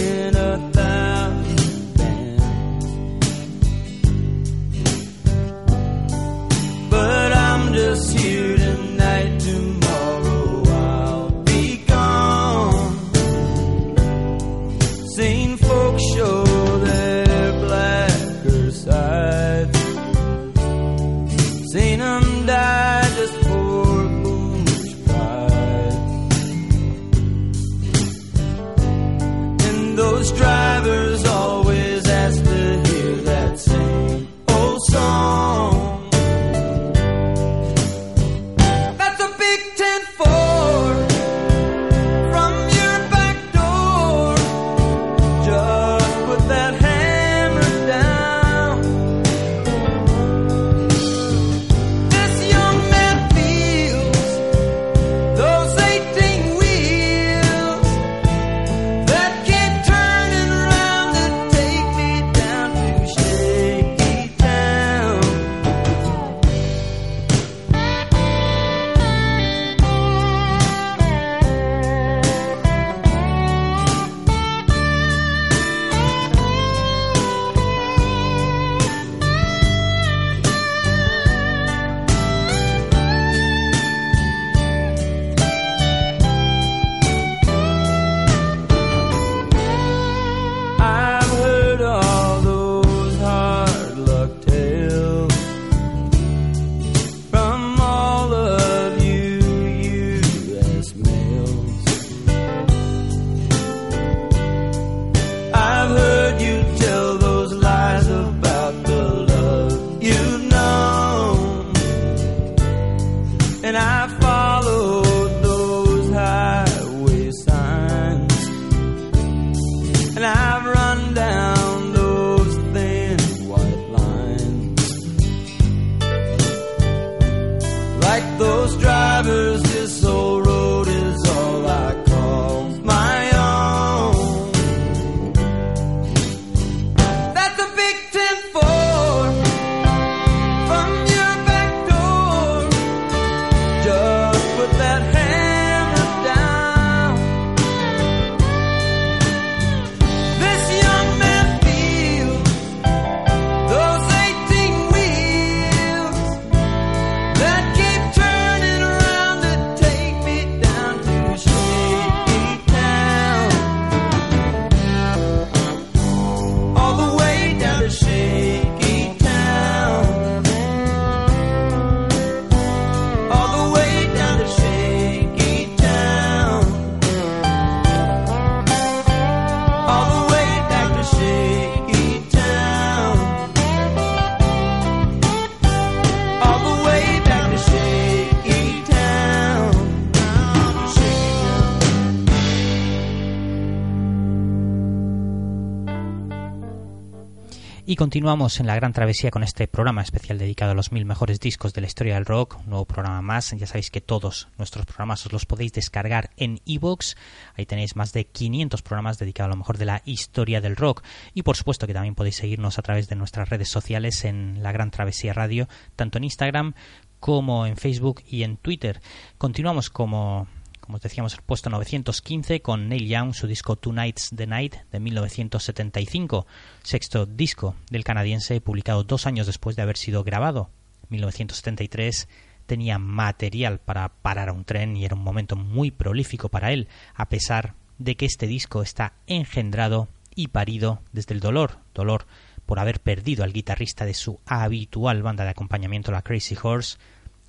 continuamos 197.97 198.59
en 198.59 198.67
la 198.67 198.75
gran 198.75 198.93
travesía 198.93 199.31
con 199.31 199.43
este 199.43 199.67
programa 199.67 200.03
especial 200.03 200.37
dedicado 200.37 200.71
a 200.71 200.75
los 200.75 200.91
mil 200.91 201.03
mejores 201.03 201.39
discos 201.39 201.73
de 201.73 201.81
la 201.81 201.87
historia 201.87 202.13
del 202.13 202.25
rock, 202.25 202.59
un 202.59 202.69
nuevo 202.69 202.85
programa 202.85 203.23
más. 203.23 203.55
Ya 203.57 203.65
sabéis 203.65 203.89
que 203.89 204.01
todos 204.01 204.49
nuestros 204.59 204.85
programas 204.85 205.25
os 205.25 205.33
los 205.33 205.47
podéis 205.47 205.73
descargar 205.73 206.29
en 206.37 206.61
iVoox. 206.65 207.15
Ahí 207.55 207.65
tenéis 207.65 207.95
más 207.95 208.13
de 208.13 208.25
500 208.25 208.83
programas 208.83 209.17
dedicados 209.17 209.49
a 209.49 209.55
lo 209.55 209.57
mejor 209.57 209.79
de 209.79 209.85
la 209.85 210.03
historia 210.05 210.61
del 210.61 210.75
rock. 210.75 211.03
Y 211.33 211.41
por 211.41 211.57
supuesto 211.57 211.87
que 211.87 211.95
también 211.95 212.13
podéis 212.13 212.35
seguirnos 212.35 212.77
a 212.77 212.83
través 212.83 213.09
de 213.09 213.15
nuestras 213.15 213.49
redes 213.49 213.69
sociales 213.69 214.25
en 214.25 214.61
la 214.61 214.71
gran 214.71 214.91
travesía 214.91 215.33
radio, 215.33 215.67
tanto 215.95 216.19
en 216.19 216.25
Instagram 216.25 216.75
como 217.19 217.65
en 217.65 217.77
Facebook 217.77 218.21
y 218.29 218.43
en 218.43 218.57
Twitter. 218.57 219.01
Continuamos 219.39 219.89
como 219.89 220.47
como 220.87 220.95
os 220.95 221.01
decíamos, 221.01 221.33
el 221.33 221.41
puesto 221.41 221.69
915 221.69 222.61
con 222.61 222.87
Neil 222.87 223.09
Young, 223.09 223.33
su 223.33 223.45
disco 223.45 223.75
Tonight's 223.75 224.29
the 224.33 224.47
Night 224.47 224.73
de 224.89 225.01
1975, 225.01 226.47
sexto 226.81 227.25
disco 227.25 227.75
del 227.91 228.05
canadiense 228.05 228.61
publicado 228.61 229.03
dos 229.03 229.27
años 229.27 229.47
después 229.47 229.75
de 229.75 229.81
haber 229.81 229.97
sido 229.97 230.23
grabado. 230.23 230.69
1973 231.09 232.29
tenía 232.67 232.99
material 232.99 233.79
para 233.79 234.07
parar 234.07 234.47
a 234.47 234.53
un 234.53 234.63
tren 234.63 234.95
y 234.95 235.03
era 235.03 235.15
un 235.15 235.25
momento 235.25 235.57
muy 235.57 235.91
prolífico 235.91 236.47
para 236.47 236.71
él, 236.71 236.87
a 237.15 237.27
pesar 237.27 237.73
de 237.97 238.15
que 238.15 238.25
este 238.25 238.47
disco 238.47 238.81
está 238.81 239.11
engendrado 239.27 240.07
y 240.35 240.47
parido 240.47 241.01
desde 241.11 241.33
el 241.33 241.41
dolor, 241.41 241.79
dolor 241.93 242.27
por 242.65 242.79
haber 242.79 243.01
perdido 243.01 243.43
al 243.43 243.51
guitarrista 243.51 244.05
de 244.05 244.13
su 244.13 244.39
habitual 244.45 245.21
banda 245.21 245.43
de 245.43 245.49
acompañamiento, 245.49 246.13
la 246.13 246.21
Crazy 246.21 246.55
Horse, 246.63 246.97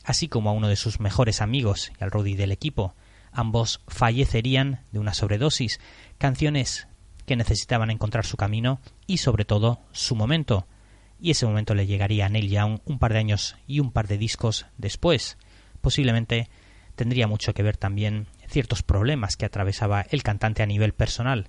así 0.02 0.26
como 0.26 0.50
a 0.50 0.54
uno 0.54 0.66
de 0.66 0.74
sus 0.74 0.98
mejores 0.98 1.40
amigos 1.40 1.92
y 2.00 2.02
al 2.02 2.10
roadie 2.10 2.36
del 2.36 2.50
equipo. 2.50 2.94
Ambos 3.32 3.80
fallecerían 3.88 4.80
de 4.92 4.98
una 4.98 5.14
sobredosis, 5.14 5.80
canciones 6.18 6.88
que 7.26 7.36
necesitaban 7.36 7.90
encontrar 7.90 8.24
su 8.24 8.36
camino 8.36 8.80
y 9.06 9.18
sobre 9.18 9.44
todo 9.44 9.80
su 9.92 10.16
momento. 10.16 10.66
Y 11.20 11.32
ese 11.32 11.46
momento 11.46 11.74
le 11.74 11.86
llegaría 11.86 12.26
a 12.26 12.28
Neil 12.28 12.48
Young 12.48 12.80
un 12.84 12.98
par 12.98 13.12
de 13.12 13.18
años 13.18 13.56
y 13.66 13.80
un 13.80 13.92
par 13.92 14.08
de 14.08 14.18
discos 14.18 14.66
después. 14.78 15.36
Posiblemente 15.80 16.48
tendría 16.96 17.26
mucho 17.26 17.54
que 17.54 17.62
ver 17.62 17.76
también 17.76 18.26
ciertos 18.48 18.82
problemas 18.82 19.36
que 19.36 19.46
atravesaba 19.46 20.02
el 20.10 20.22
cantante 20.22 20.62
a 20.62 20.66
nivel 20.66 20.94
personal. 20.94 21.48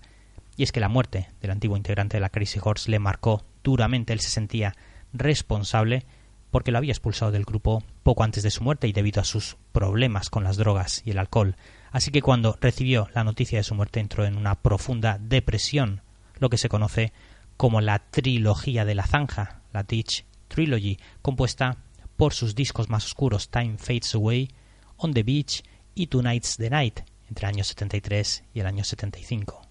Y 0.58 0.64
es 0.64 0.72
que 0.72 0.80
la 0.80 0.90
muerte 0.90 1.30
del 1.42 1.52
antiguo 1.52 1.78
integrante 1.78 2.18
de 2.18 2.22
la 2.22 2.30
Crazy 2.30 2.60
Horse 2.62 2.92
le 2.92 3.00
marcó 3.00 3.46
duramente. 3.64 4.12
Él 4.14 4.20
se 4.20 4.30
sentía 4.30 4.76
responsable 5.14 6.06
porque 6.52 6.72
lo 6.72 6.78
había 6.78 6.92
expulsado 6.92 7.32
del 7.32 7.46
grupo 7.46 7.84
poco 8.04 8.24
antes 8.24 8.44
de 8.44 8.52
su 8.52 8.64
muerte 8.64 8.88
y 8.88 8.94
debido 8.94 9.22
a 9.22 9.26
sus 9.26 9.58
problemas 9.72 10.30
con 10.30 10.44
las 10.44 10.58
drogas 10.58 11.02
y 11.06 11.12
el 11.12 11.20
alcohol. 11.20 11.56
Así 11.92 12.12
que 12.12 12.22
cuando 12.22 12.58
recibió 12.60 13.08
la 13.14 13.24
noticia 13.24 13.60
de 13.60 13.64
su 13.64 13.76
muerte 13.76 14.00
entró 14.00 14.26
en 14.26 14.38
una 14.38 14.56
profunda 14.56 15.18
depresión, 15.20 16.02
lo 16.40 16.50
que 16.50 16.58
se 16.58 16.70
conoce 16.70 17.14
como 17.58 17.82
la 17.82 18.00
trilogía 18.00 18.86
de 18.86 18.96
la 18.96 19.06
zanja, 19.06 19.62
la 19.74 19.84
Ditch 19.84 20.26
Trilogy, 20.48 20.98
compuesta 21.22 21.78
por 22.18 22.34
sus 22.34 22.56
discos 22.56 22.90
más 22.90 23.06
oscuros 23.06 23.50
Time 23.50 23.78
Fades 23.78 24.16
Away, 24.16 24.50
On 24.98 25.14
the 25.14 25.24
Beach 25.24 25.64
y 25.96 26.08
Tonight's 26.08 26.58
the 26.58 26.70
Night, 26.70 27.02
entre 27.28 27.48
el 27.48 27.56
año 27.56 27.64
73 27.64 28.44
y 28.54 28.60
el 28.60 28.68
año 28.68 28.84
75. 28.84 29.69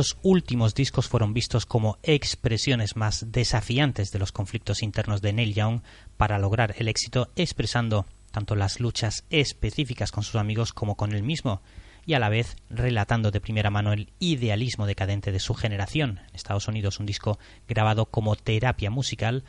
Estos 0.00 0.16
últimos 0.22 0.74
discos 0.74 1.08
fueron 1.08 1.34
vistos 1.34 1.66
como 1.66 1.98
expresiones 2.02 2.96
más 2.96 3.32
desafiantes 3.32 4.10
de 4.10 4.18
los 4.18 4.32
conflictos 4.32 4.82
internos 4.82 5.20
de 5.20 5.34
Neil 5.34 5.52
Young 5.52 5.82
para 6.16 6.38
lograr 6.38 6.74
el 6.78 6.88
éxito, 6.88 7.30
expresando 7.36 8.06
tanto 8.30 8.56
las 8.56 8.80
luchas 8.80 9.26
específicas 9.28 10.10
con 10.10 10.22
sus 10.22 10.36
amigos 10.36 10.72
como 10.72 10.96
con 10.96 11.12
él 11.12 11.22
mismo, 11.22 11.60
y 12.06 12.14
a 12.14 12.18
la 12.18 12.30
vez 12.30 12.56
relatando 12.70 13.30
de 13.30 13.42
primera 13.42 13.68
mano 13.68 13.92
el 13.92 14.10
idealismo 14.20 14.86
decadente 14.86 15.32
de 15.32 15.38
su 15.38 15.52
generación. 15.52 16.20
En 16.30 16.34
Estados 16.34 16.66
Unidos 16.66 16.98
un 16.98 17.04
disco 17.04 17.38
grabado 17.68 18.06
como 18.06 18.36
terapia 18.36 18.88
musical 18.88 19.44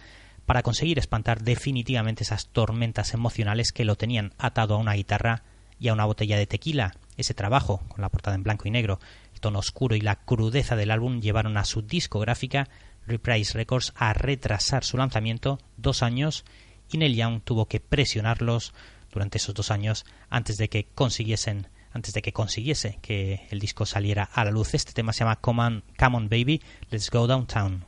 para 0.45 0.63
conseguir 0.63 0.99
espantar 0.99 1.43
definitivamente 1.43 2.25
esas 2.25 2.49
tormentas 2.49 3.13
emocionales 3.13 3.71
que 3.71 3.85
lo 3.85 3.95
tenían 3.95 4.33
atado 4.37 4.75
a 4.75 4.79
una 4.79 4.95
guitarra 4.95 5.43
y 5.82 5.89
a 5.89 5.93
una 5.93 6.05
botella 6.05 6.38
de 6.38 6.47
tequila. 6.47 6.93
Ese 7.17 7.34
trabajo, 7.34 7.82
con 7.89 8.01
la 8.01 8.09
portada 8.09 8.36
en 8.36 8.43
blanco 8.43 8.67
y 8.67 8.71
negro, 8.71 8.99
el 9.34 9.41
tono 9.41 9.59
oscuro 9.59 9.95
y 9.95 10.01
la 10.01 10.15
crudeza 10.15 10.75
del 10.75 10.91
álbum 10.91 11.19
llevaron 11.19 11.57
a 11.57 11.65
su 11.65 11.82
discográfica 11.82 12.69
Reprise 13.07 13.57
Records 13.57 13.91
a 13.95 14.13
retrasar 14.13 14.84
su 14.84 14.95
lanzamiento 14.95 15.59
dos 15.77 16.03
años 16.03 16.45
y 16.91 16.99
Neil 16.99 17.15
Young 17.15 17.41
tuvo 17.41 17.65
que 17.65 17.79
presionarlos 17.79 18.73
durante 19.11 19.39
esos 19.39 19.55
dos 19.55 19.71
años 19.71 20.05
antes 20.29 20.57
de 20.57 20.69
que 20.69 20.86
consiguiesen 20.86 21.67
antes 21.93 22.13
de 22.13 22.21
que 22.21 22.32
consiguiese 22.32 22.99
que 23.01 23.47
el 23.49 23.59
disco 23.59 23.86
saliera 23.86 24.23
a 24.23 24.45
la 24.45 24.51
luz. 24.51 24.75
Este 24.75 24.93
tema 24.93 25.11
se 25.11 25.25
llama 25.25 25.41
Come 25.41 25.63
on, 25.63 25.84
Come 25.99 26.15
on 26.15 26.29
Baby, 26.29 26.61
Let's 26.89 27.09
Go 27.09 27.27
Downtown. 27.27 27.84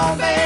On, 0.00 0.18
baby, 0.18 0.39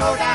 let's 0.00 0.29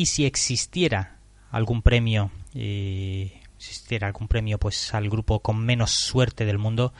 y 0.00 0.06
si 0.06 0.24
existiera 0.24 1.18
algún 1.50 1.82
premio 1.82 2.30
eh, 2.54 3.38
existiera 3.58 4.06
algún 4.06 4.28
premio 4.28 4.56
pues 4.58 4.94
al 4.94 5.10
grupo 5.10 5.40
con 5.40 5.62
menos 5.62 5.90
suerte 5.90 6.46
del 6.46 6.56
mundo 6.56 6.94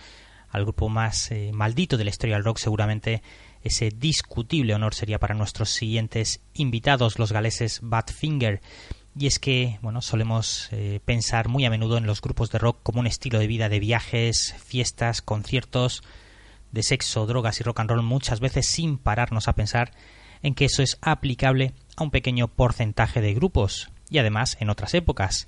al 0.51 0.65
grupo 0.65 0.91
más 0.91 1.31
eh, 1.31 1.51
maldito 1.55 1.97
de 1.97 2.05
la 2.05 2.11
historia 2.11 2.37
del 2.37 2.45
rock 2.45 2.59
seguramente 2.59 3.23
ese 3.63 3.89
discutible 3.89 4.75
honor 4.75 4.95
sería 4.95 5.19
para 5.19 5.35
nuestros 5.35 5.71
siguientes 5.71 6.43
invitados 6.53 7.19
los 7.19 7.33
galeses 7.33 7.81
Badfinger. 7.83 8.61
Y 9.19 9.27
es 9.27 9.39
que 9.39 9.79
bueno 9.81 10.03
solemos 10.03 10.69
eh, 10.71 11.01
pensar 11.03 11.49
muy 11.49 11.65
a 11.65 11.71
menudo 11.71 11.97
en 11.97 12.07
los 12.07 12.21
grupos 12.21 12.51
de 12.51 12.59
rock 12.59 12.81
como 12.83 13.01
un 13.01 13.07
estilo 13.07 13.39
de 13.39 13.47
vida 13.47 13.71
de 13.71 13.81
viajes 13.81 14.55
fiestas 14.63 15.23
conciertos 15.23 16.03
de 16.71 16.83
sexo 16.83 17.25
drogas 17.25 17.61
y 17.61 17.65
rock 17.65 17.81
and 17.81 17.91
roll 17.91 18.03
muchas 18.03 18.41
veces 18.41 18.67
sin 18.67 18.99
pararnos 18.99 19.49
a 19.49 19.55
pensar 19.55 19.93
en 20.43 20.55
que 20.55 20.67
eso 20.67 20.83
es 20.83 20.99
aplicable 21.01 21.73
a 22.01 22.05
un 22.05 22.11
pequeño 22.11 22.49
porcentaje 22.49 23.21
de 23.21 23.35
grupos 23.35 23.91
y 24.09 24.19
además 24.19 24.57
en 24.61 24.71
otras 24.71 24.95
épocas. 24.95 25.47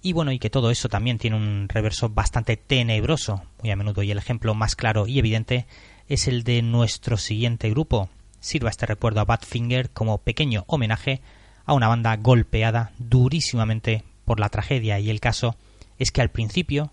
Y 0.00 0.12
bueno, 0.12 0.32
y 0.32 0.38
que 0.38 0.50
todo 0.50 0.70
eso 0.70 0.88
también 0.88 1.18
tiene 1.18 1.36
un 1.36 1.68
reverso 1.68 2.08
bastante 2.08 2.56
tenebroso, 2.56 3.42
muy 3.62 3.70
a 3.70 3.76
menudo, 3.76 4.02
y 4.02 4.10
el 4.10 4.18
ejemplo 4.18 4.54
más 4.54 4.74
claro 4.74 5.06
y 5.06 5.18
evidente 5.18 5.66
es 6.08 6.26
el 6.26 6.42
de 6.42 6.62
nuestro 6.62 7.16
siguiente 7.16 7.70
grupo. 7.70 8.08
Sirva 8.40 8.70
este 8.70 8.86
recuerdo 8.86 9.20
a 9.20 9.24
Badfinger 9.24 9.90
como 9.90 10.18
pequeño 10.18 10.64
homenaje 10.66 11.20
a 11.64 11.74
una 11.74 11.88
banda 11.88 12.16
golpeada 12.16 12.92
durísimamente 12.98 14.02
por 14.24 14.40
la 14.40 14.48
tragedia 14.48 14.98
y 14.98 15.10
el 15.10 15.20
caso 15.20 15.56
es 15.98 16.10
que 16.10 16.20
al 16.20 16.30
principio 16.30 16.90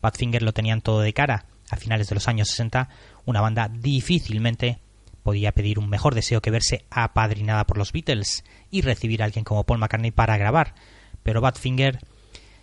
Badfinger 0.00 0.42
lo 0.42 0.52
tenían 0.52 0.80
todo 0.80 1.00
de 1.00 1.12
cara. 1.12 1.46
A 1.70 1.76
finales 1.76 2.08
de 2.08 2.14
los 2.14 2.28
años 2.28 2.48
60, 2.48 2.88
una 3.26 3.40
banda 3.40 3.68
difícilmente 3.68 4.78
podía 5.28 5.52
pedir 5.52 5.78
un 5.78 5.90
mejor 5.90 6.14
deseo 6.14 6.40
que 6.40 6.50
verse 6.50 6.86
apadrinada 6.88 7.66
por 7.66 7.76
los 7.76 7.92
Beatles 7.92 8.44
y 8.70 8.80
recibir 8.80 9.20
a 9.20 9.26
alguien 9.26 9.44
como 9.44 9.64
Paul 9.64 9.78
McCartney 9.78 10.10
para 10.10 10.38
grabar. 10.38 10.74
Pero 11.22 11.42
Badfinger 11.42 11.98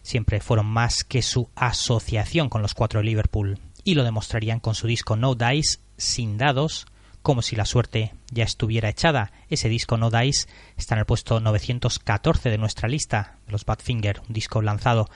siempre 0.01 0.39
fueron 0.39 0.65
más 0.65 1.03
que 1.03 1.21
su 1.21 1.47
asociación 1.53 2.49
con 2.49 2.63
los 2.63 2.73
cuatro 2.73 3.01
de 3.01 3.05
Liverpool 3.05 3.59
y 3.83 3.93
lo 3.93 4.03
demostrarían 4.03 4.59
con 4.59 4.73
su 4.73 4.87
disco 4.87 5.15
No 5.15 5.35
Dice 5.35 5.77
sin 5.97 6.39
dados 6.39 6.87
como 7.21 7.43
si 7.43 7.55
la 7.55 7.65
suerte 7.65 8.15
ya 8.31 8.45
estuviera 8.45 8.89
echada. 8.89 9.31
Ese 9.47 9.69
disco 9.69 9.97
No 9.97 10.09
Dice 10.09 10.47
está 10.75 10.95
en 10.95 11.01
el 11.01 11.05
puesto 11.05 11.39
914 11.39 12.49
de 12.49 12.57
nuestra 12.57 12.89
lista 12.89 13.37
de 13.45 13.51
los 13.51 13.63
Badfinger, 13.63 14.23
un 14.27 14.33
disco 14.33 14.63
lanzado 14.63 15.07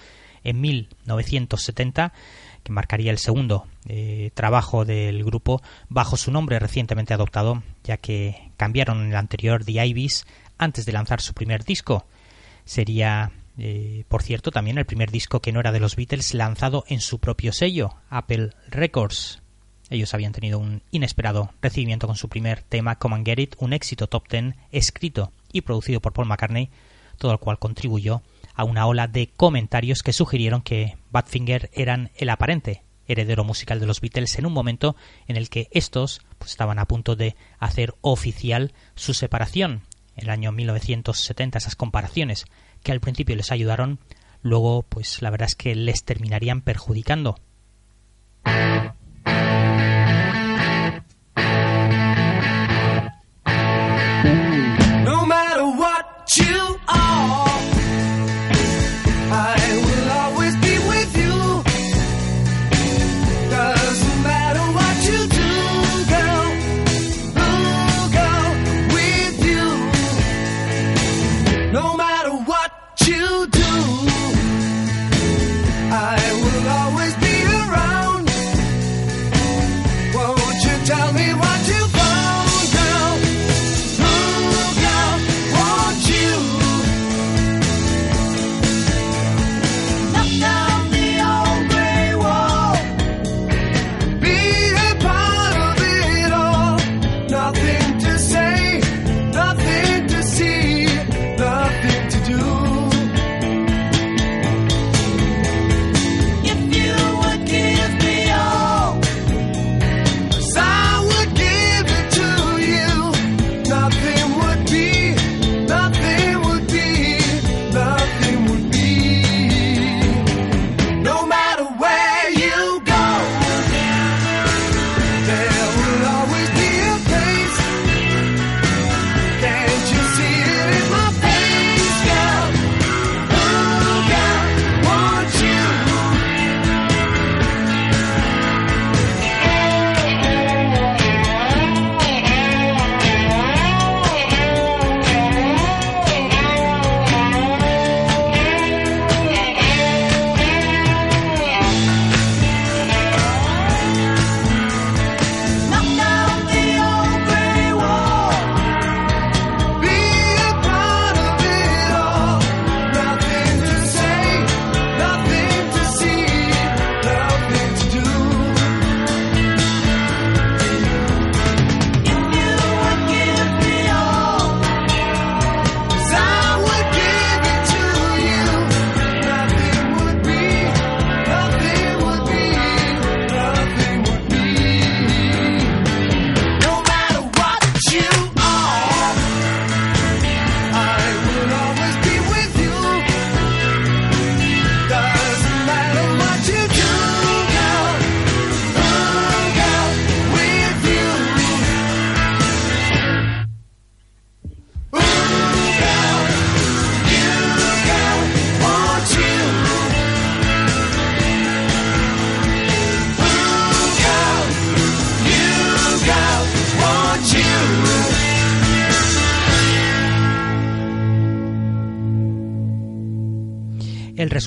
en 0.43 0.62
1970 0.62 2.14
que 2.64 2.72
marcaría 2.72 3.12
el 3.12 3.18
segundo 3.18 3.66
eh, 3.88 4.32
trabajo 4.34 4.86
del 4.86 5.24
grupo 5.24 5.62
bajo 5.88 6.18
su 6.18 6.32
nombre 6.32 6.60
recientemente 6.60 7.14
adoptado, 7.14 7.64
ya 7.84 7.97
que 7.97 8.51
cambiaron 8.57 9.07
el 9.07 9.16
anterior 9.16 9.64
The 9.64 9.86
Ibis 9.86 10.26
antes 10.57 10.86
de 10.86 10.91
lanzar 10.91 11.22
su 11.22 11.34
primer 11.34 11.64
disco. 11.64 12.05
Sería, 12.66 13.32
eh, 13.57 14.03
por 14.07 14.22
cierto, 14.24 14.51
también 14.51 14.78
el 14.78 14.86
primer 14.86 15.12
disco 15.12 15.41
que 15.41 15.51
no 15.51 15.60
era 15.60 15.72
de 15.72 15.80
los 15.80 15.95
Beatles 15.95 16.34
lanzado 16.34 16.84
en 16.88 17.01
su 17.01 17.20
propio 17.20 17.51
sello, 17.51 17.95
Apple 18.10 18.51
Records. 18.68 19.41
Ellos 19.89 20.14
habían 20.14 20.34
tenido 20.34 20.60
un 20.60 20.84
inesperado 20.91 21.51
recibimiento 21.62 22.05
con 22.05 22.16
su 22.16 22.30
primer 22.30 22.62
tema, 22.62 22.97
Come 22.97 23.16
and 23.16 23.26
Get 23.26 23.39
It, 23.39 23.55
un 23.57 23.74
éxito 23.74 24.07
top 24.07 24.28
ten 24.28 24.55
escrito 24.72 25.32
y 25.51 25.62
producido 25.62 25.99
por 25.99 26.14
Paul 26.14 26.28
McCartney, 26.28 26.70
todo 27.18 27.32
el 27.32 27.39
cual 27.39 27.57
contribuyó 27.57 28.22
a 28.60 28.66
una 28.66 28.88
ola 28.88 29.07
de 29.07 29.28
comentarios 29.28 30.03
que 30.03 30.12
sugirieron 30.12 30.62
que 30.62 30.97
Badfinger 31.12 31.70
eran 31.72 32.12
el 32.18 32.30
aparente 32.30 32.84
heredero 33.07 33.45
musical 33.45 33.80
de 33.80 33.86
los 33.86 34.01
Beatles 34.01 34.38
en 34.38 34.45
un 34.45 34.51
momento 34.51 34.97
en 35.28 35.38
el 35.38 35.49
que 35.49 35.70
estos 35.72 36.20
pues, 36.38 36.51
estaban 36.51 36.78
a 36.78 36.84
punto 36.84 37.16
de 37.16 37.38
hacer 37.57 37.95
oficial 38.01 38.74
su 38.95 39.14
separación. 39.14 39.84
En 40.18 40.26
el 40.26 40.30
año 40.30 40.51
1970 40.51 41.57
esas 41.57 41.78
comparaciones 41.78 42.47
que 42.84 42.91
al 42.91 42.99
principio 42.99 43.38
les 43.38 43.53
ayudaron, 43.53 43.99
luego 44.41 44.84
pues 44.84 45.22
la 45.22 45.30
verdad 45.30 45.47
es 45.47 45.55
que 45.55 45.74
les 45.74 46.03
terminarían 46.03 46.60
perjudicando. 46.60 47.38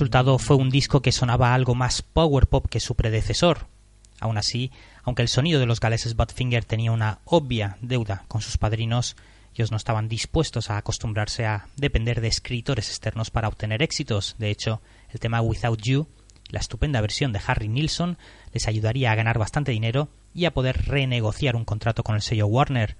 Resultado 0.03 0.36
fue 0.40 0.57
un 0.57 0.68
disco 0.68 1.00
que 1.00 1.12
sonaba 1.12 1.55
algo 1.55 1.76
más 1.76 2.03
power 2.03 2.48
pop 2.48 2.66
que 2.68 2.80
su 2.80 2.96
predecesor. 2.96 3.68
Aún 4.18 4.36
así, 4.36 4.72
aunque 5.05 5.22
el 5.22 5.28
sonido 5.28 5.61
de 5.61 5.66
los 5.66 5.78
galeses 5.78 6.16
Badfinger 6.16 6.64
tenía 6.64 6.90
una 6.90 7.20
obvia 7.24 7.76
deuda 7.82 8.24
con 8.26 8.40
sus 8.40 8.59
padrinos, 8.59 9.14
ellos 9.55 9.70
no 9.70 9.76
estaban 9.76 10.09
dispuestos 10.09 10.70
a 10.70 10.76
acostumbrarse 10.76 11.46
a 11.46 11.68
depender 11.76 12.20
de 12.20 12.26
escritores 12.26 12.88
externos 12.88 13.30
para 13.30 13.46
obtener 13.46 13.80
éxitos. 13.80 14.34
De 14.38 14.50
hecho, 14.50 14.82
el 15.11 15.20
tema 15.20 15.40
Without 15.40 15.80
You, 15.82 16.09
la 16.48 16.59
estupenda 16.59 17.00
versión 17.00 17.32
de 17.32 17.40
Harry 17.46 17.68
Nilsson, 17.68 18.18
les 18.53 18.66
ayudaría 18.66 19.12
a 19.12 19.14
ganar 19.14 19.38
bastante 19.38 19.70
dinero 19.70 20.09
y 20.34 20.46
a 20.46 20.53
poder 20.53 20.84
renegociar 20.84 21.55
un 21.55 21.64
contrato 21.64 22.03
con 22.03 22.16
el 22.16 22.22
sello 22.22 22.48
Warner. 22.48 22.96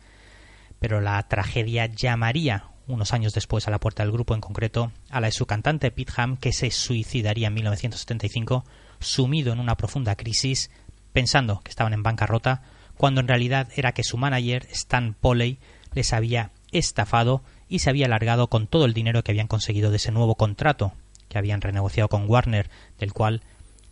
Pero 0.79 1.01
la 1.01 1.21
tragedia 1.27 1.87
llamaría 1.87 2.67
unos 2.93 3.13
años 3.13 3.33
después 3.33 3.67
a 3.67 3.71
la 3.71 3.81
puerta 3.81 4.03
del 4.03 4.13
grupo, 4.13 4.35
en 4.35 4.41
concreto 4.41 4.93
a 5.11 5.21
la 5.21 5.29
de 5.29 5.33
su 5.33 5.47
cantante 5.47 5.91
Pete 5.91 6.13
Ham, 6.17 6.37
que 6.37 6.53
se 6.53 6.71
suicidaría 6.71 7.49
en 7.49 7.55
1975, 7.55 8.65
sumido 9.01 9.53
en 9.53 9.61
una 9.61 9.77
profunda 9.77 10.17
crisis, 10.17 10.71
pensando 11.13 11.61
que 11.63 11.71
estaban 11.71 11.93
en 11.93 12.03
bancarrota, 12.03 12.63
cuando 12.97 13.21
en 13.21 13.29
realidad 13.29 13.69
era 13.75 13.93
que 13.93 14.05
su 14.05 14.17
manager, 14.17 14.67
Stan 14.71 15.15
Poley, 15.15 15.59
les 15.93 16.13
había 16.13 16.51
estafado 16.71 17.43
y 17.69 17.81
se 17.81 17.91
había 17.91 18.07
alargado 18.07 18.49
con 18.49 18.67
todo 18.67 18.85
el 18.85 18.95
dinero 18.95 19.23
que 19.23 19.33
habían 19.33 19.49
conseguido 19.49 19.91
de 19.91 19.97
ese 19.97 20.13
nuevo 20.13 20.35
contrato 20.37 20.93
que 21.29 21.39
habían 21.39 21.63
renegociado 21.63 22.09
con 22.09 22.29
Warner, 22.29 22.71
del 22.99 23.13
cual 23.13 23.43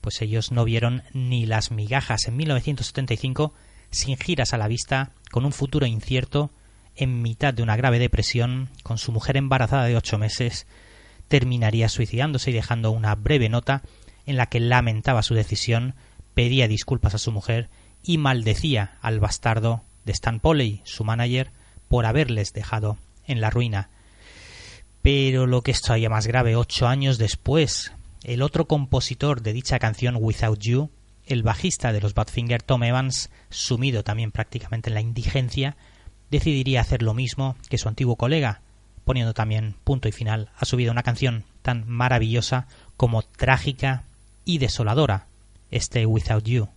pues 0.00 0.20
ellos 0.22 0.52
no 0.52 0.64
vieron 0.64 1.02
ni 1.12 1.46
las 1.46 1.70
migajas. 1.70 2.26
En 2.26 2.36
1975 2.36 3.54
sin 3.90 4.16
giras 4.16 4.52
a 4.52 4.58
la 4.58 4.68
vista, 4.68 5.12
con 5.30 5.44
un 5.44 5.52
futuro 5.52 5.86
incierto, 5.86 6.50
en 7.00 7.22
mitad 7.22 7.54
de 7.54 7.62
una 7.62 7.76
grave 7.76 7.98
depresión, 7.98 8.68
con 8.82 8.98
su 8.98 9.10
mujer 9.10 9.38
embarazada 9.38 9.86
de 9.86 9.96
ocho 9.96 10.18
meses, 10.18 10.66
terminaría 11.28 11.88
suicidándose 11.88 12.50
y 12.50 12.52
dejando 12.52 12.90
una 12.90 13.14
breve 13.14 13.48
nota 13.48 13.82
en 14.26 14.36
la 14.36 14.46
que 14.46 14.60
lamentaba 14.60 15.22
su 15.22 15.34
decisión, 15.34 15.94
pedía 16.34 16.68
disculpas 16.68 17.14
a 17.14 17.18
su 17.18 17.32
mujer 17.32 17.70
y 18.02 18.18
maldecía 18.18 18.98
al 19.00 19.18
bastardo 19.18 19.82
de 20.04 20.12
Stan 20.12 20.40
Poley, 20.40 20.82
su 20.84 21.02
manager, 21.04 21.52
por 21.88 22.04
haberles 22.04 22.52
dejado 22.52 22.98
en 23.26 23.40
la 23.40 23.48
ruina. 23.48 23.88
Pero 25.00 25.46
lo 25.46 25.62
que 25.62 25.70
es 25.70 25.80
todavía 25.80 26.10
más 26.10 26.26
grave, 26.26 26.54
ocho 26.54 26.86
años 26.86 27.16
después, 27.16 27.92
el 28.24 28.42
otro 28.42 28.66
compositor 28.66 29.40
de 29.40 29.54
dicha 29.54 29.78
canción 29.78 30.18
Without 30.20 30.60
You, 30.60 30.90
el 31.24 31.42
bajista 31.42 31.94
de 31.94 32.02
los 32.02 32.12
Badfinger 32.12 32.62
Tom 32.62 32.82
Evans, 32.82 33.30
sumido 33.48 34.04
también 34.04 34.32
prácticamente 34.32 34.90
en 34.90 34.94
la 34.94 35.00
indigencia, 35.00 35.78
decidiría 36.30 36.80
hacer 36.80 37.02
lo 37.02 37.14
mismo 37.14 37.56
que 37.68 37.78
su 37.78 37.88
antiguo 37.88 38.16
colega, 38.16 38.62
poniendo 39.04 39.34
también 39.34 39.74
punto 39.84 40.08
y 40.08 40.12
final 40.12 40.50
a 40.56 40.64
su 40.64 40.76
vida 40.76 40.92
una 40.92 41.02
canción 41.02 41.44
tan 41.62 41.88
maravillosa 41.88 42.66
como 42.96 43.22
trágica 43.22 44.04
y 44.44 44.58
desoladora, 44.58 45.26
este 45.70 46.06
Without 46.06 46.44
You. 46.44 46.68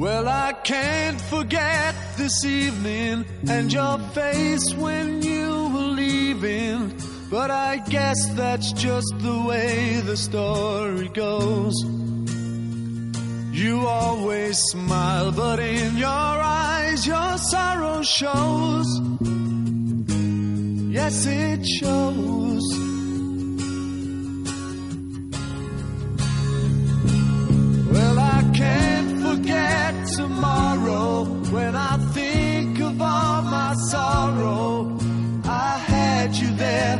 Well, 0.00 0.28
I 0.28 0.54
can't 0.54 1.20
forget 1.20 1.94
this 2.16 2.42
evening 2.42 3.26
and 3.46 3.70
your 3.70 3.98
face 4.14 4.72
when 4.72 5.20
you 5.20 5.68
were 5.74 5.92
leaving. 5.92 6.98
But 7.30 7.50
I 7.50 7.76
guess 7.86 8.16
that's 8.34 8.72
just 8.72 9.12
the 9.18 9.44
way 9.46 10.00
the 10.00 10.16
story 10.16 11.10
goes. 11.10 11.74
You 13.52 13.86
always 13.86 14.56
smile, 14.72 15.32
but 15.32 15.60
in 15.60 15.98
your 15.98 16.08
eyes 16.08 17.06
your 17.06 17.36
sorrow 17.36 18.00
shows. 18.00 18.88
Yes, 20.90 21.26
it 21.26 21.66
shows. 21.66 22.99
Tomorrow 30.16 31.24
when 31.50 31.74
I 31.76 31.96
think 32.12 32.80
of 32.80 33.00
all 33.00 33.42
my 33.42 33.74
sorrow. 33.90 34.98
I 35.44 35.78
had 35.78 36.34
you 36.36 36.50
there, 36.56 36.98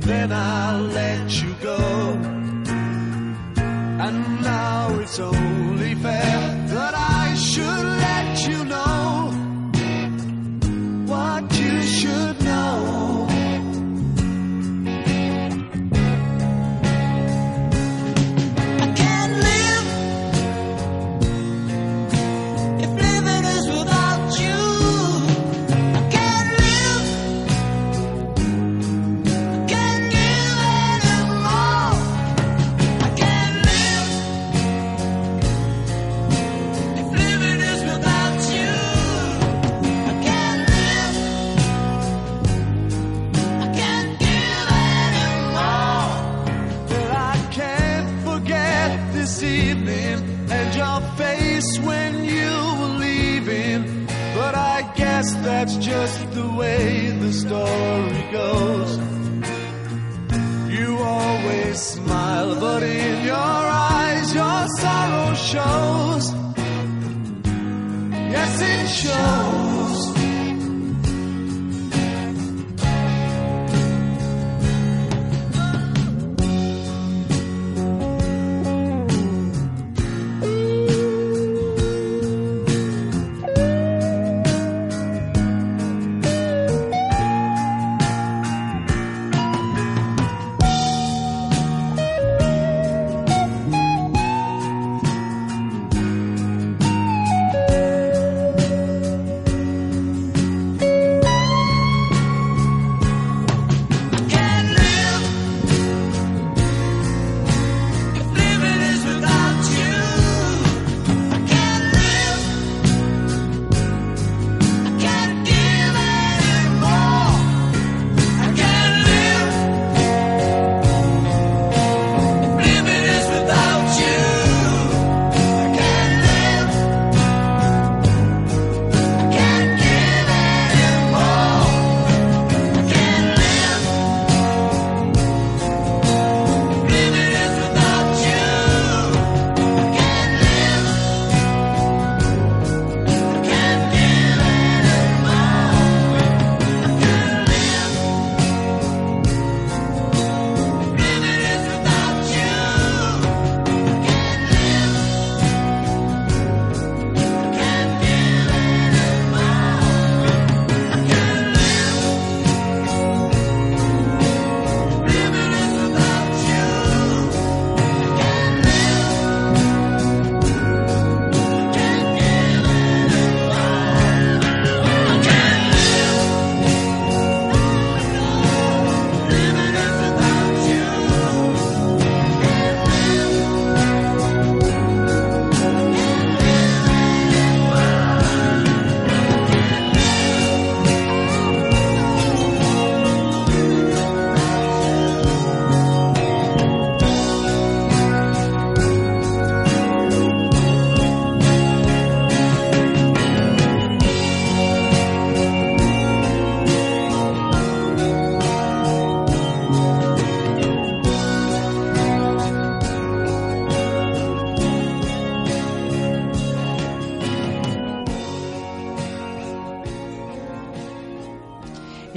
then 0.00 0.32
I 0.32 0.80
let 0.80 1.42
you 1.42 1.54
go. 1.62 1.78
And 4.04 4.42
now 4.42 4.98
it's 5.00 5.18
only 5.18 5.94
fair 5.96 6.55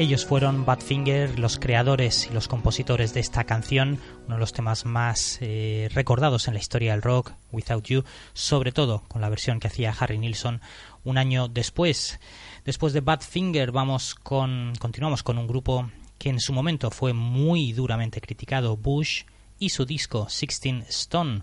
Ellos 0.10 0.26
fueron 0.26 0.66
Badfinger, 0.66 1.38
los 1.38 1.60
creadores 1.60 2.26
y 2.26 2.34
los 2.34 2.48
compositores 2.48 3.14
de 3.14 3.20
esta 3.20 3.44
canción, 3.44 4.00
uno 4.26 4.38
de 4.38 4.40
los 4.40 4.54
temas 4.54 4.84
más 4.84 5.38
eh, 5.40 5.88
recordados 5.94 6.48
en 6.48 6.56
la 6.56 6.60
historia 6.60 6.94
del 6.94 7.04
rock, 7.04 7.34
Without 7.52 7.86
You, 7.86 8.04
sobre 8.34 8.72
todo 8.72 9.04
con 9.08 9.22
la 9.22 9.30
versión 9.30 9.60
que 9.60 9.68
hacía 9.68 9.96
Harry 10.00 10.18
Nilsson 10.18 10.62
un 11.04 11.20
año 11.20 11.48
después. 11.48 12.20
Después 12.66 12.94
de 12.94 13.02
Badfinger 13.02 13.72
vamos 13.72 14.16
con, 14.16 14.74
continuamos 14.80 15.22
con 15.22 15.38
un 15.38 15.46
grupo 15.46 15.92
que 16.18 16.30
en 16.30 16.40
su 16.40 16.54
momento 16.54 16.90
fue 16.90 17.14
muy 17.14 17.72
duramente 17.74 18.20
criticado, 18.20 18.78
Bush, 18.78 19.26
y 19.60 19.70
su 19.70 19.86
disco 19.86 20.28
Sixteen 20.28 20.86
Stone, 20.90 21.34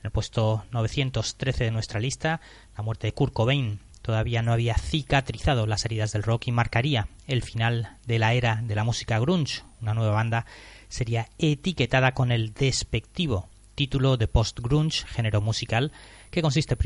en 0.00 0.02
el 0.02 0.10
puesto 0.10 0.64
913 0.72 1.62
de 1.62 1.70
nuestra 1.70 2.00
lista, 2.00 2.40
la 2.76 2.82
muerte 2.82 3.06
de 3.06 3.12
Kurt 3.12 3.32
Cobain 3.32 3.78
todavía 4.06 4.40
no 4.40 4.52
había 4.52 4.78
cicatrizado 4.78 5.66
las 5.66 5.84
heridas 5.84 6.12
del 6.12 6.22
rock 6.22 6.46
y 6.46 6.52
marcaría 6.52 7.08
el 7.26 7.42
final 7.42 7.96
de 8.06 8.20
la 8.20 8.34
era 8.34 8.60
de 8.62 8.76
la 8.76 8.84
música 8.84 9.18
grunge. 9.18 9.64
Una 9.82 9.94
nueva 9.94 10.12
banda 10.12 10.46
sería 10.88 11.28
etiquetada 11.38 12.14
con 12.14 12.30
el 12.30 12.54
despectivo 12.54 13.48
título 13.74 14.16
de 14.16 14.28
post-grunge, 14.28 15.04
género 15.08 15.40
musical 15.40 15.90
que 16.30 16.40
consiste 16.40 16.76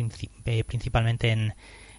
eh, 0.47 0.65
principalmente 0.65 1.31
en, 1.31 1.55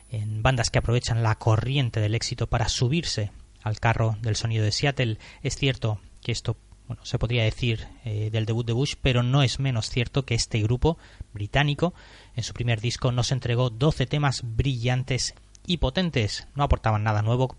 en 0.10 0.42
bandas 0.42 0.72
que 0.72 0.80
aprovechan 0.80 1.22
la 1.22 1.36
corriente 1.36 2.00
del 2.00 2.16
éxito 2.16 2.48
para 2.48 2.68
subirse 2.68 3.32
al 3.62 3.80
carro 3.80 4.18
del 4.24 4.36
sonido 4.36 4.66
de 4.66 4.72
Seattle. 4.72 5.20
Es 5.44 5.56
cierto 5.56 6.02
que 6.24 6.32
esto 6.32 6.58
bueno, 6.92 7.06
se 7.06 7.20
podría 7.20 7.44
decir 7.44 7.88
eh, 8.04 8.30
del 8.32 8.46
debut 8.46 8.66
de 8.66 8.74
Bush, 8.74 8.96
pero 9.02 9.24
no 9.24 9.44
es 9.44 9.60
menos 9.60 9.90
cierto 9.90 10.26
que 10.26 10.34
este 10.34 10.62
grupo 10.62 10.98
británico 11.32 11.94
en 12.36 12.44
su 12.44 12.54
primer 12.54 12.82
disco 12.82 13.12
nos 13.12 13.32
entregó 13.32 13.70
12 13.70 14.06
temas 14.06 14.42
brillantes 14.44 15.36
y 15.66 15.78
potentes. 15.78 16.48
No 16.56 16.64
aportaban 16.64 17.04
nada 17.04 17.22
nuevo, 17.22 17.56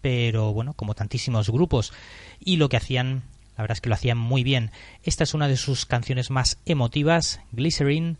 pero 0.00 0.52
bueno, 0.52 0.74
como 0.74 0.94
tantísimos 0.94 1.50
grupos. 1.50 1.92
Y 2.40 2.56
lo 2.56 2.68
que 2.68 2.76
hacían, 2.76 3.22
la 3.56 3.62
verdad 3.62 3.76
es 3.76 3.80
que 3.80 3.88
lo 3.88 3.94
hacían 3.94 4.18
muy 4.18 4.42
bien. 4.42 4.70
Esta 5.02 5.24
es 5.24 5.34
una 5.34 5.48
de 5.48 5.56
sus 5.56 5.86
canciones 5.86 6.30
más 6.30 6.58
emotivas, 6.66 7.40
Glycerine, 7.52 8.16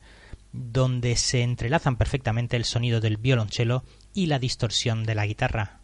donde 0.52 1.16
se 1.16 1.42
entrelazan 1.42 1.96
perfectamente 1.96 2.56
el 2.56 2.64
sonido 2.64 3.00
del 3.00 3.16
violonchelo 3.16 3.84
y 4.14 4.26
la 4.26 4.38
distorsión 4.38 5.04
de 5.04 5.14
la 5.14 5.26
guitarra. 5.26 5.77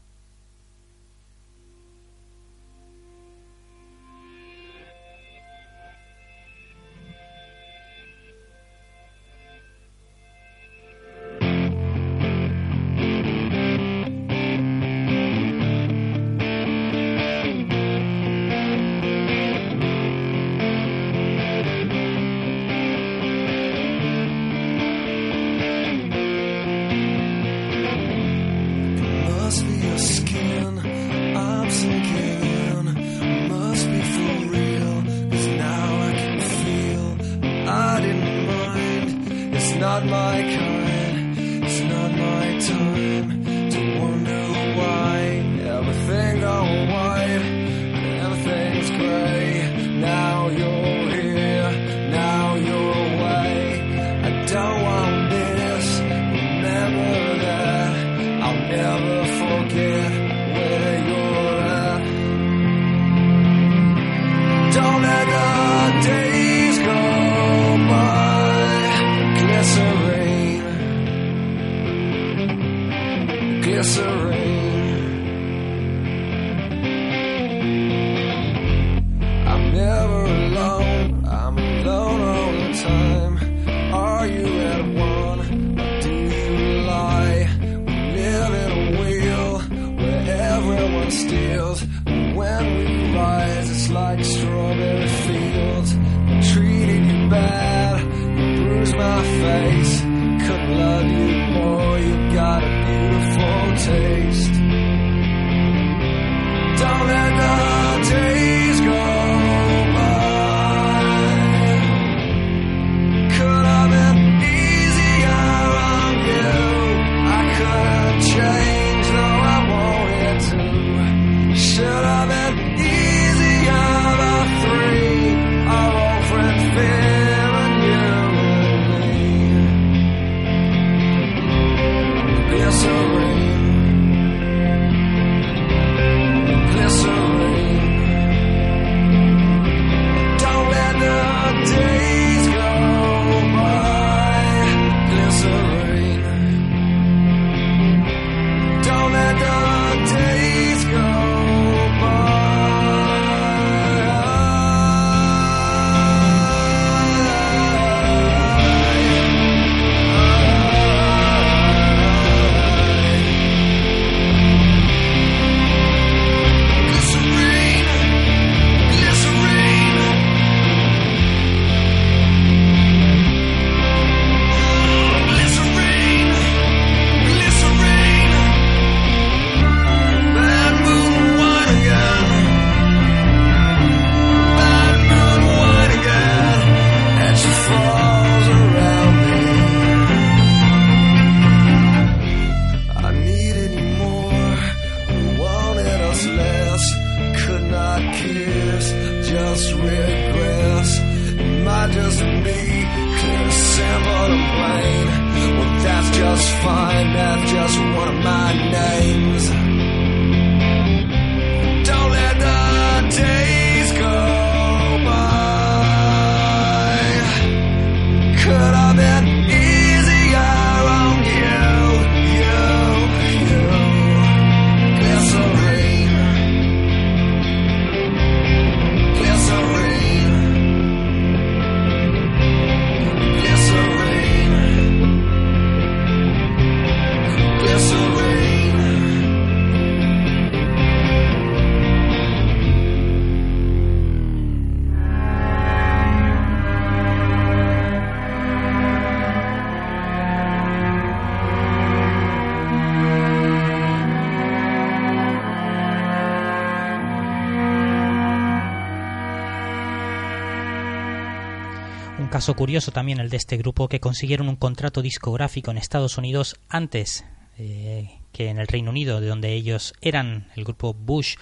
Caso 262.45 262.57
curioso 262.57 262.93
también 262.93 263.21
el 263.21 263.31
de 263.31 263.39
este 263.39 263.57
grupo 263.57 263.89
que 263.89 264.01
consiguieron 264.01 264.51
un 264.51 264.57
contrato 264.57 265.01
discográfico 265.01 265.71
en 265.71 265.79
Estados 265.79 266.19
Unidos 266.19 266.61
antes 266.69 267.25
eh, 267.57 268.19
que 268.33 268.51
en 268.51 268.59
el 268.59 268.67
Reino 268.67 268.91
Unido, 268.91 269.23
de 269.23 269.29
donde 269.29 269.55
ellos 269.55 269.95
eran 270.03 270.51
el 270.55 270.65
grupo 270.65 270.93
Bush, 270.93 271.37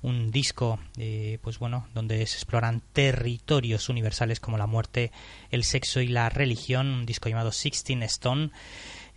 un 0.00 0.30
disco, 0.30 0.78
eh, 0.96 1.38
pues 1.42 1.58
bueno, 1.58 1.86
donde 1.92 2.24
se 2.24 2.36
exploran 2.36 2.80
territorios 2.94 3.90
universales 3.90 4.40
como 4.40 4.56
la 4.56 4.66
muerte, 4.66 5.12
el 5.50 5.62
sexo 5.62 6.00
y 6.00 6.08
la 6.08 6.30
religión, 6.30 6.86
un 6.86 7.04
disco 7.04 7.28
llamado 7.28 7.52
Sixteen 7.52 8.02
Stone, 8.04 8.48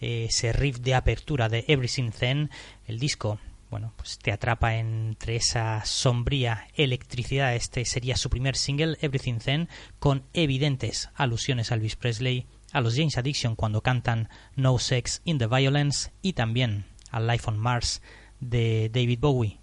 eh, 0.02 0.26
ese 0.28 0.52
riff 0.52 0.80
de 0.80 0.96
apertura 0.96 1.48
de 1.48 1.64
Everything 1.70 2.12
Zen, 2.12 2.50
el 2.86 3.00
disco 3.00 3.40
bueno, 3.70 3.94
pues 3.96 4.18
te 4.18 4.32
atrapa 4.32 4.76
entre 4.76 5.36
esa 5.36 5.84
sombría 5.86 6.68
electricidad. 6.76 7.56
Este 7.56 7.86
sería 7.86 8.18
su 8.18 8.30
primer 8.30 8.56
single, 8.56 8.98
Everything 9.02 9.40
Zen, 9.40 9.70
con 10.00 10.24
evidentes 10.34 11.10
alusiones 11.16 11.72
a 11.72 11.76
Elvis 11.76 11.96
Presley, 11.96 12.48
a 12.72 12.82
los 12.82 12.96
James 12.96 13.18
Addiction 13.18 13.56
cuando 13.56 13.82
cantan 13.82 14.30
No 14.56 14.80
Sex 14.80 15.22
in 15.26 15.38
the 15.38 15.48
Violence 15.48 16.12
y 16.22 16.34
también 16.34 16.86
a 17.12 17.20
Life 17.20 17.46
on 17.48 17.58
Mars 17.58 18.02
de 18.40 18.90
David 18.94 19.20
Bowie. 19.20 19.60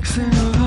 Jackson. 0.00 0.59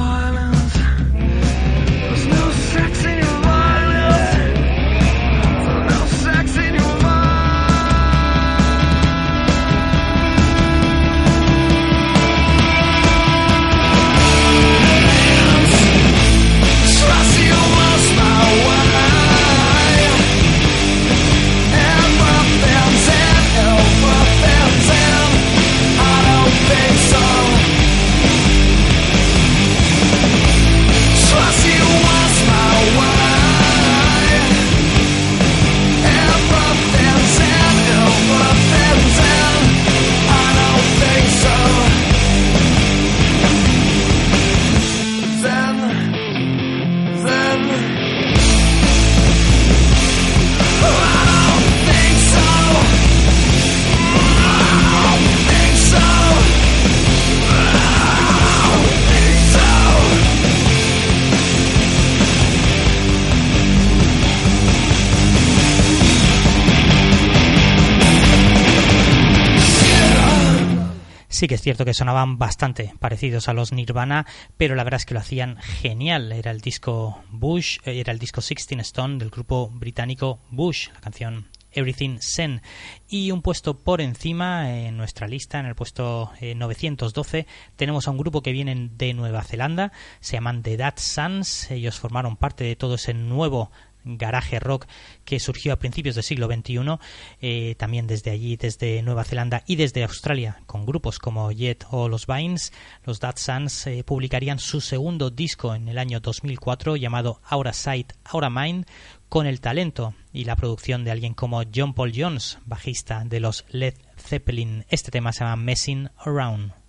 Sí 71.44 71.50
que 71.50 71.56
es 71.56 71.62
cierto 71.62 71.84
que 71.84 71.94
sonaban 71.94 72.38
bastante 72.38 72.94
parecidos 73.00 73.50
a 73.50 73.54
los 73.54 73.74
Nirvana, 73.74 74.26
pero 74.56 74.76
la 74.76 74.86
verdad 74.86 75.02
es 75.02 75.06
que 75.06 75.14
lo 75.14 75.20
hacían 75.20 75.58
genial. 75.58 76.32
Era 76.32 76.52
el 76.52 76.62
disco 76.62 77.22
Bush, 77.32 77.80
eh, 77.84 78.00
era 78.00 78.14
el 78.14 78.20
disco 78.20 78.40
Sixteen 78.40 78.80
Stone 78.80 79.18
del 79.18 79.30
grupo 79.30 79.70
británico 79.70 80.40
Bush, 80.52 80.88
la 80.94 81.02
canción 81.02 81.50
Everything 81.74 82.20
Zen. 82.22 82.62
Y 83.10 83.32
un 83.32 83.42
puesto 83.42 83.78
por 83.78 84.00
encima 84.00 84.74
en 84.74 84.96
nuestra 84.96 85.28
lista, 85.28 85.60
en 85.60 85.66
el 85.66 85.76
puesto 85.76 86.32
eh, 86.40 86.56
912, 86.56 87.46
tenemos 87.76 88.08
a 88.08 88.12
un 88.12 88.20
grupo 88.20 88.42
que 88.42 88.54
vienen 88.54 88.98
de 88.98 89.14
Nueva 89.14 89.44
Zelanda, 89.44 89.92
se 90.22 90.38
llaman 90.38 90.64
The 90.64 90.78
Dad 90.78 90.94
Sons. 90.96 91.70
Ellos 91.72 92.00
formaron 92.00 92.38
parte 92.38 92.64
de 92.64 92.78
todo 92.78 92.96
ese 92.96 93.14
nuevo 93.14 93.70
garaje 94.04 94.60
rock 94.60 94.88
que 95.26 95.40
surgió 95.40 95.74
a 95.74 95.80
principios 95.80 96.16
del 96.16 96.24
siglo 96.24 96.48
XXI, 96.48 97.00
eh, 97.42 97.76
también 97.76 98.08
desde 98.08 98.32
allí, 98.32 98.56
desde 98.56 99.02
Nueva 99.02 99.24
Zelanda 99.24 99.64
y 99.66 99.76
desde 99.76 100.04
Australia, 100.04 100.62
con 100.66 100.86
grupos 100.86 101.20
como 101.20 101.52
Jet 101.52 101.86
o 101.92 102.10
Los 102.10 102.28
Vines, 102.28 102.74
los 103.04 103.20
Dad 103.20 103.36
Sons 103.38 103.88
eh, 103.88 104.04
publicarían 104.04 104.60
su 104.60 104.82
segundo 104.82 105.30
disco 105.30 105.76
en 105.76 105.88
el 105.88 105.98
año 105.98 106.20
2004 106.20 106.96
llamado 106.96 107.42
Aura 107.44 107.74
Sight, 107.74 108.14
Aura 108.24 108.50
Mind, 108.50 108.86
con 109.30 109.48
el 109.48 109.62
talento 109.62 110.14
y 110.32 110.46
la 110.46 110.56
producción 110.56 111.04
de 111.04 111.12
alguien 111.12 111.34
como 111.34 111.64
John 111.74 111.94
Paul 111.94 112.12
Jones, 112.16 112.60
bajista 112.66 113.24
de 113.26 113.40
los 113.40 113.66
Led 113.70 113.96
Zeppelin. 114.18 114.86
Este 114.90 115.12
tema 115.12 115.34
se 115.34 115.44
llama 115.44 115.56
Messing 115.56 116.10
Around. 116.18 116.83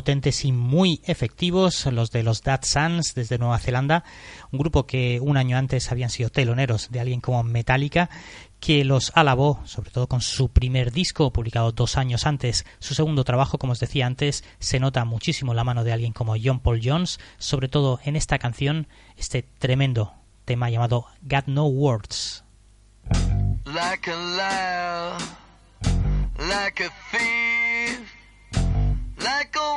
Potentes 0.00 0.46
y 0.46 0.52
muy 0.52 1.02
efectivos, 1.04 1.84
los 1.84 2.10
de 2.10 2.22
los 2.22 2.40
Dad 2.40 2.60
Sons 2.62 3.12
desde 3.14 3.36
Nueva 3.36 3.58
Zelanda, 3.58 4.02
un 4.50 4.58
grupo 4.58 4.86
que 4.86 5.20
un 5.20 5.36
año 5.36 5.58
antes 5.58 5.92
habían 5.92 6.08
sido 6.08 6.30
teloneros 6.30 6.90
de 6.90 7.00
alguien 7.00 7.20
como 7.20 7.42
Metallica, 7.42 8.08
que 8.60 8.82
los 8.82 9.12
alabó, 9.14 9.60
sobre 9.66 9.90
todo 9.90 10.06
con 10.06 10.22
su 10.22 10.48
primer 10.48 10.90
disco, 10.90 11.34
publicado 11.34 11.72
dos 11.72 11.98
años 11.98 12.24
antes. 12.24 12.64
Su 12.78 12.94
segundo 12.94 13.24
trabajo, 13.24 13.58
como 13.58 13.74
os 13.74 13.80
decía 13.80 14.06
antes, 14.06 14.42
se 14.58 14.80
nota 14.80 15.04
muchísimo 15.04 15.52
la 15.52 15.64
mano 15.64 15.84
de 15.84 15.92
alguien 15.92 16.14
como 16.14 16.34
John 16.42 16.60
Paul 16.60 16.80
Jones, 16.82 17.20
sobre 17.36 17.68
todo 17.68 18.00
en 18.02 18.16
esta 18.16 18.38
canción, 18.38 18.86
este 19.18 19.42
tremendo 19.42 20.14
tema 20.46 20.70
llamado 20.70 21.08
Got 21.20 21.44
No 21.46 21.66
Words. 21.66 22.42
Like 29.22 29.54
a 29.56 29.70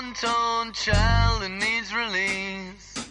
one-ton 0.00 0.72
child 0.72 1.42
that 1.42 1.50
needs 1.50 1.94
release. 1.94 3.08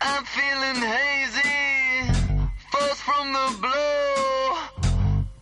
I'm 0.00 0.24
feeling 0.24 0.80
hazy, 0.96 2.12
forced 2.70 3.02
from 3.02 3.32
the 3.32 3.58
blow. 3.60 4.92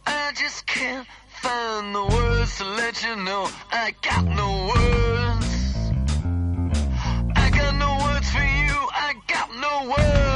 I 0.06 0.32
just 0.34 0.66
can't 0.66 1.06
find 1.42 1.94
the 1.94 2.04
words 2.04 2.56
to 2.58 2.64
let 2.64 3.02
you 3.04 3.16
know 3.16 3.48
I 3.70 3.94
got 4.02 4.24
no 4.24 4.72
words. 4.74 5.52
I 7.36 7.50
got 7.50 7.74
no 7.74 7.98
words 8.04 8.30
for 8.30 8.38
you. 8.38 8.76
I 9.06 9.14
got 9.26 9.48
no 9.54 9.88
words. 9.90 10.27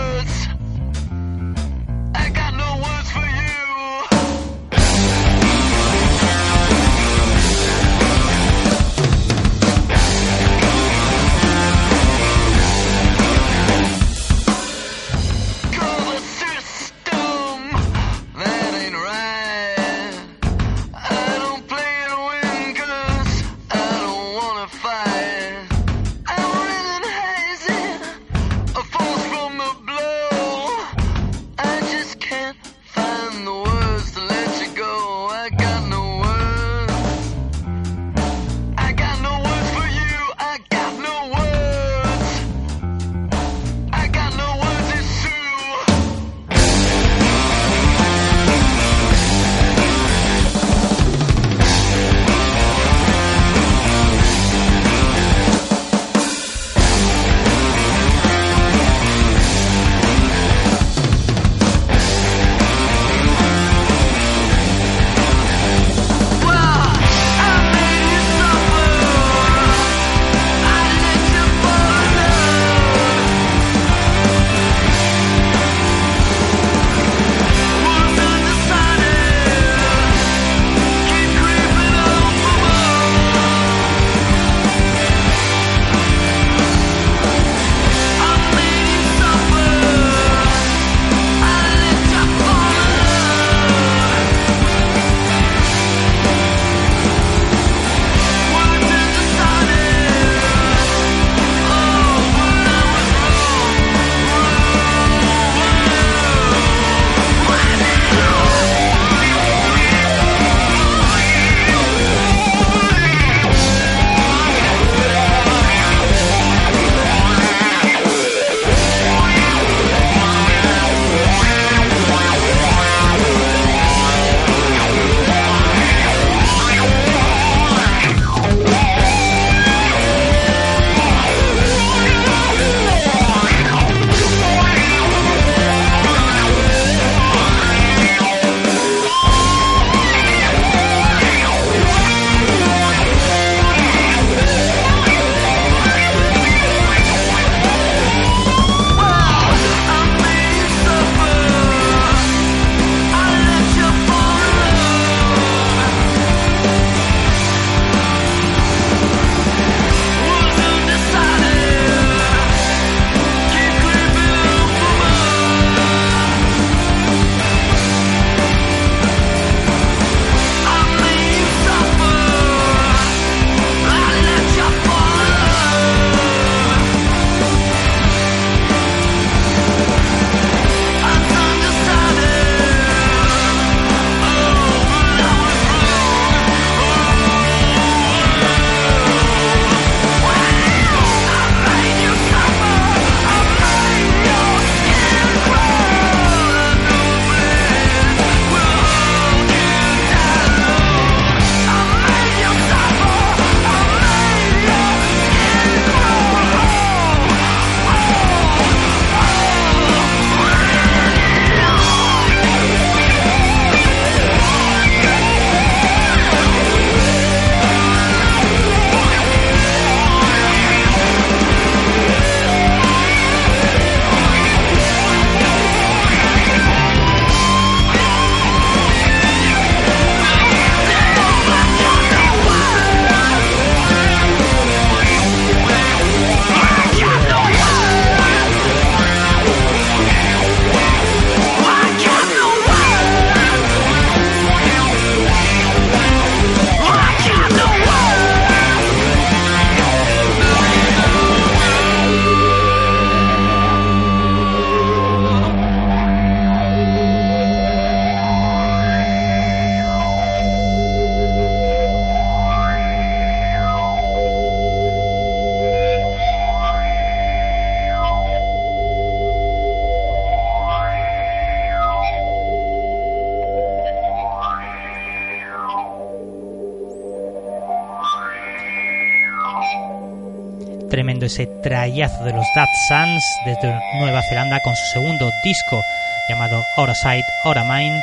Ese 281.32 281.46
trayazo 281.46 282.24
de 282.24 282.32
los 282.32 282.44
Dad 282.54 282.68
Suns 282.88 283.24
desde 283.46 283.80
Nueva 283.98 284.20
Zelanda 284.28 284.60
con 284.62 284.76
su 284.76 284.84
segundo 284.92 285.30
disco 285.42 285.80
llamado 286.28 286.62
Out 286.76 286.90
Sight, 287.02 287.24
Out 287.44 287.56
Mine, 287.56 287.96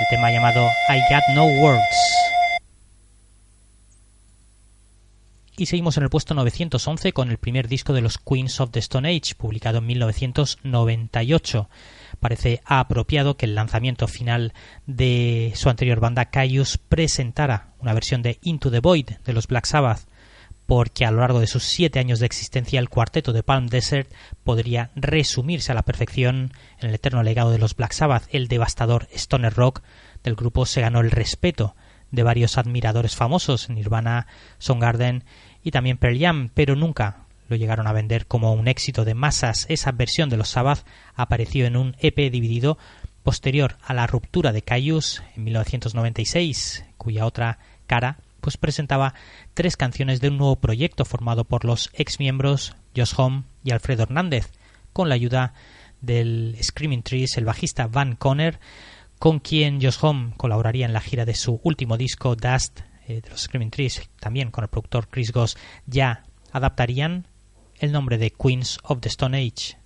el 0.00 0.06
tema 0.10 0.30
llamado 0.30 0.68
I 0.90 1.00
Got 1.10 1.22
No 1.34 1.46
Words. 1.46 1.96
Y 5.56 5.66
seguimos 5.66 5.96
en 5.96 6.02
el 6.02 6.10
puesto 6.10 6.34
911 6.34 7.14
con 7.14 7.30
el 7.30 7.38
primer 7.38 7.66
disco 7.66 7.94
de 7.94 8.02
los 8.02 8.18
Queens 8.18 8.60
of 8.60 8.72
the 8.72 8.80
Stone 8.80 9.08
Age, 9.08 9.36
publicado 9.38 9.78
en 9.78 9.86
1998. 9.86 11.70
Parece 12.18 12.60
apropiado 12.66 13.38
que 13.38 13.46
el 13.46 13.54
lanzamiento 13.54 14.06
final 14.06 14.52
de 14.86 15.52
su 15.54 15.70
anterior 15.70 16.00
banda 16.00 16.26
Caius 16.26 16.76
presentara 16.76 17.68
una 17.78 17.94
versión 17.94 18.20
de 18.20 18.38
Into 18.42 18.70
the 18.70 18.80
Void 18.80 19.06
de 19.24 19.32
los 19.32 19.46
Black 19.46 19.64
Sabbath, 19.64 20.09
porque 20.70 21.04
a 21.04 21.10
lo 21.10 21.18
largo 21.18 21.40
de 21.40 21.48
sus 21.48 21.64
siete 21.64 21.98
años 21.98 22.20
de 22.20 22.26
existencia 22.26 22.78
el 22.78 22.88
cuarteto 22.88 23.32
de 23.32 23.42
Palm 23.42 23.66
Desert 23.66 24.08
podría 24.44 24.92
resumirse 24.94 25.72
a 25.72 25.74
la 25.74 25.82
perfección 25.82 26.52
en 26.78 26.88
el 26.88 26.94
eterno 26.94 27.24
legado 27.24 27.50
de 27.50 27.58
los 27.58 27.74
Black 27.74 27.90
Sabbath. 27.90 28.28
El 28.30 28.46
devastador 28.46 29.08
stoner 29.12 29.52
rock 29.52 29.82
del 30.22 30.36
grupo 30.36 30.66
se 30.66 30.80
ganó 30.80 31.00
el 31.00 31.10
respeto 31.10 31.74
de 32.12 32.22
varios 32.22 32.56
admiradores 32.56 33.16
famosos, 33.16 33.68
Nirvana, 33.68 34.28
Soundgarden 34.58 35.24
y 35.64 35.72
también 35.72 35.96
Pearl 35.96 36.20
Jam, 36.20 36.50
pero 36.54 36.76
nunca 36.76 37.24
lo 37.48 37.56
llegaron 37.56 37.88
a 37.88 37.92
vender 37.92 38.26
como 38.26 38.52
un 38.52 38.68
éxito 38.68 39.04
de 39.04 39.14
masas. 39.14 39.66
Esa 39.68 39.90
versión 39.90 40.30
de 40.30 40.36
los 40.36 40.50
Sabbath 40.50 40.86
apareció 41.16 41.66
en 41.66 41.76
un 41.76 41.96
EP 41.98 42.30
dividido 42.30 42.78
posterior 43.24 43.76
a 43.84 43.92
la 43.92 44.06
ruptura 44.06 44.52
de 44.52 44.62
Caius 44.62 45.20
en 45.34 45.42
1996, 45.42 46.84
cuya 46.96 47.26
otra 47.26 47.58
cara 47.88 48.18
pues 48.40 48.56
presentaba 48.56 49.14
tres 49.54 49.76
canciones 49.76 50.20
de 50.20 50.28
un 50.28 50.38
nuevo 50.38 50.56
proyecto 50.56 51.04
formado 51.04 51.44
por 51.44 51.64
los 51.64 51.90
ex 51.94 52.18
miembros 52.18 52.74
Josh 52.96 53.14
Home 53.16 53.44
y 53.64 53.70
Alfredo 53.70 54.02
Hernández, 54.04 54.50
con 54.92 55.08
la 55.08 55.14
ayuda 55.14 55.54
del 56.00 56.56
Screaming 56.62 57.02
Trees, 57.02 57.36
el 57.36 57.44
bajista 57.44 57.86
Van 57.86 58.16
Conner, 58.16 58.58
con 59.18 59.38
quien 59.38 59.80
Josh 59.80 59.98
Home 60.00 60.32
colaboraría 60.36 60.86
en 60.86 60.92
la 60.92 61.00
gira 61.00 61.24
de 61.24 61.34
su 61.34 61.60
último 61.62 61.96
disco 61.96 62.36
Dust 62.36 62.80
eh, 63.06 63.20
de 63.20 63.30
los 63.30 63.42
Screaming 63.42 63.70
Trees, 63.70 64.08
también 64.18 64.50
con 64.50 64.64
el 64.64 64.70
productor 64.70 65.08
Chris 65.08 65.32
Goss, 65.32 65.56
ya 65.86 66.24
adaptarían 66.52 67.26
el 67.78 67.92
nombre 67.92 68.18
de 68.18 68.30
Queens 68.30 68.78
of 68.84 69.00
the 69.00 69.08
Stone 69.08 69.36
Age. 69.36 69.76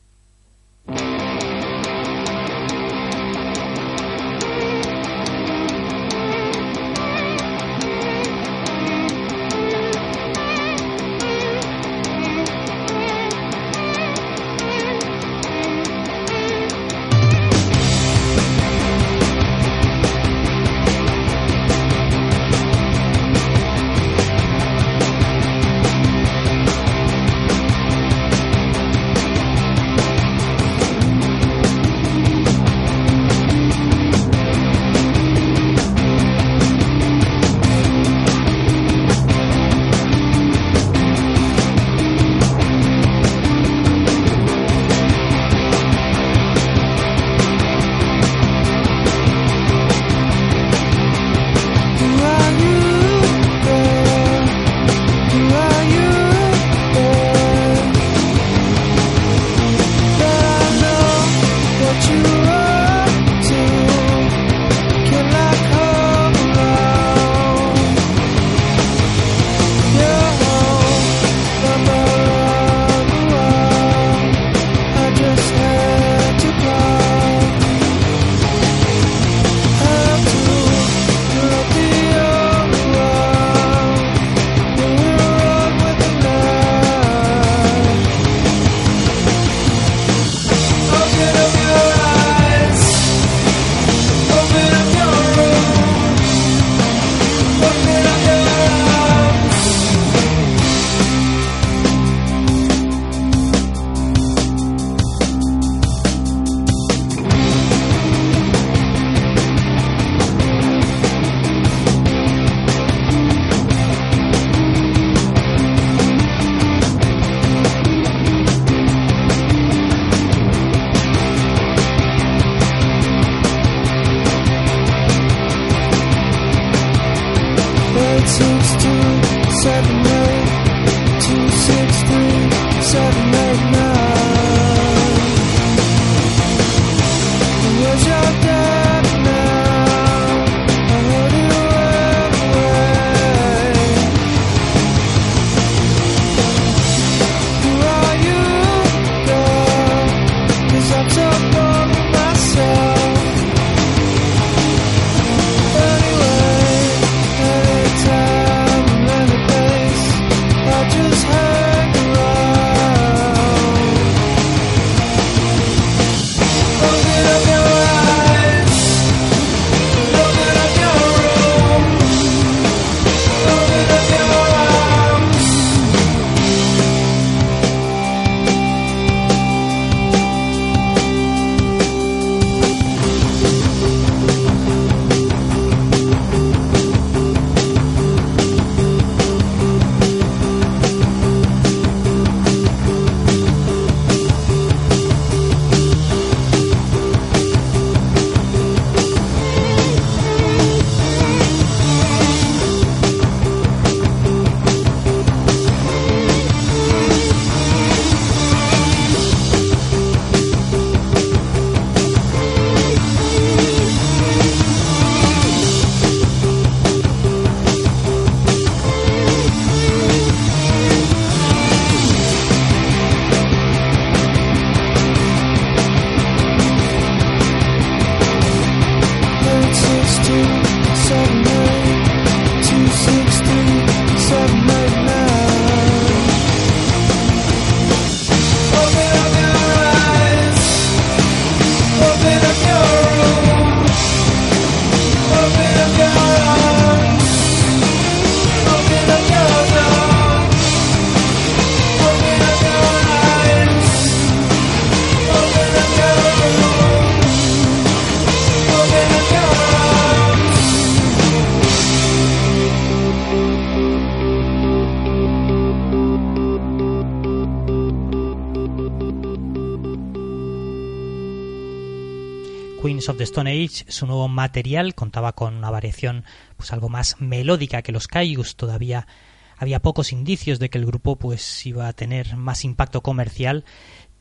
Stone 273.35 273.51
Age, 273.51 273.90
su 273.90 274.06
nuevo 274.06 274.28
material 274.28 274.94
contaba 274.94 275.32
con 275.32 275.56
una 275.56 275.69
variación 275.69 276.23
pues 276.56 276.73
algo 276.73 276.89
más 276.89 277.16
melódica 277.19 277.82
que 277.82 277.90
los 277.90 278.06
Cayus, 278.06 278.55
todavía 278.55 279.09
había 279.56 279.82
pocos 279.82 280.12
indicios 280.12 280.61
de 280.61 280.70
que 280.70 280.78
el 280.78 280.86
grupo 280.86 281.16
pues 281.16 281.66
iba 281.66 281.89
a 281.89 281.93
tener 281.94 282.36
más 282.36 282.65
impacto 282.65 283.01
comercial 283.02 283.65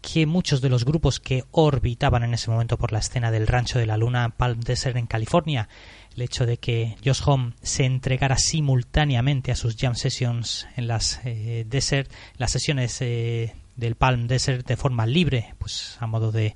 que 0.01 0.25
muchos 0.25 0.61
de 0.61 0.69
los 0.69 0.83
grupos 0.83 1.19
que 1.19 1.43
orbitaban 1.51 2.23
en 2.23 2.33
ese 2.33 2.49
momento 2.49 2.79
por 2.79 2.91
la 2.91 2.97
escena 2.97 3.29
del 3.29 3.45
Rancho 3.45 3.77
de 3.77 3.85
la 3.85 3.97
Luna 3.97 4.29
Palm 4.29 4.61
Desert 4.61 4.97
en 4.97 5.05
California. 5.05 5.69
El 6.15 6.23
hecho 6.23 6.47
de 6.47 6.57
que 6.57 6.95
Josh 7.05 7.21
Home 7.23 7.53
se 7.61 7.85
entregara 7.85 8.39
simultáneamente 8.39 9.51
a 9.51 9.55
sus 9.55 9.77
jam 9.77 9.93
sessions 9.93 10.65
en 10.75 10.87
las 10.87 11.21
eh, 11.23 11.65
desert, 11.69 12.11
las 12.37 12.49
sesiones 12.49 12.97
eh, 13.01 13.53
del 13.75 13.93
Palm 13.93 14.25
Desert 14.25 14.65
de 14.65 14.75
forma 14.75 15.05
libre, 15.05 15.53
pues 15.59 15.97
a 15.99 16.07
modo 16.07 16.31
de, 16.31 16.55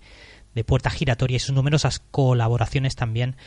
de 0.58 0.66
puerta 0.66 0.90
giratoria 0.90 1.38
y 1.38 1.40
sus 1.40 1.56
numerosas 1.56 2.00
colaboraciones 2.00 2.96
también 2.96 3.38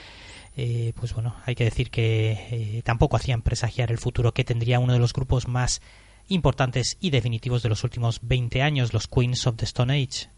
eh, 0.56 0.92
pues 0.96 1.14
bueno, 1.14 1.36
hay 1.46 1.54
que 1.54 1.64
decir 1.64 1.90
que 1.90 2.32
eh, 2.50 2.82
tampoco 2.84 3.16
hacían 3.16 3.42
presagiar 3.42 3.90
el 3.90 3.98
futuro 3.98 4.32
que 4.32 4.44
tendría 4.44 4.80
uno 4.80 4.92
de 4.92 4.98
los 4.98 5.12
grupos 5.12 5.46
más 5.46 5.80
importantes 6.28 6.96
y 7.00 7.10
definitivos 7.10 7.62
de 7.62 7.68
los 7.68 7.84
últimos 7.84 8.20
20 8.22 8.62
años, 8.62 8.92
los 8.92 9.06
Queens 9.06 9.46
of 9.46 9.56
the 9.56 9.64
Stone 9.64 9.92
Age. 9.94 10.28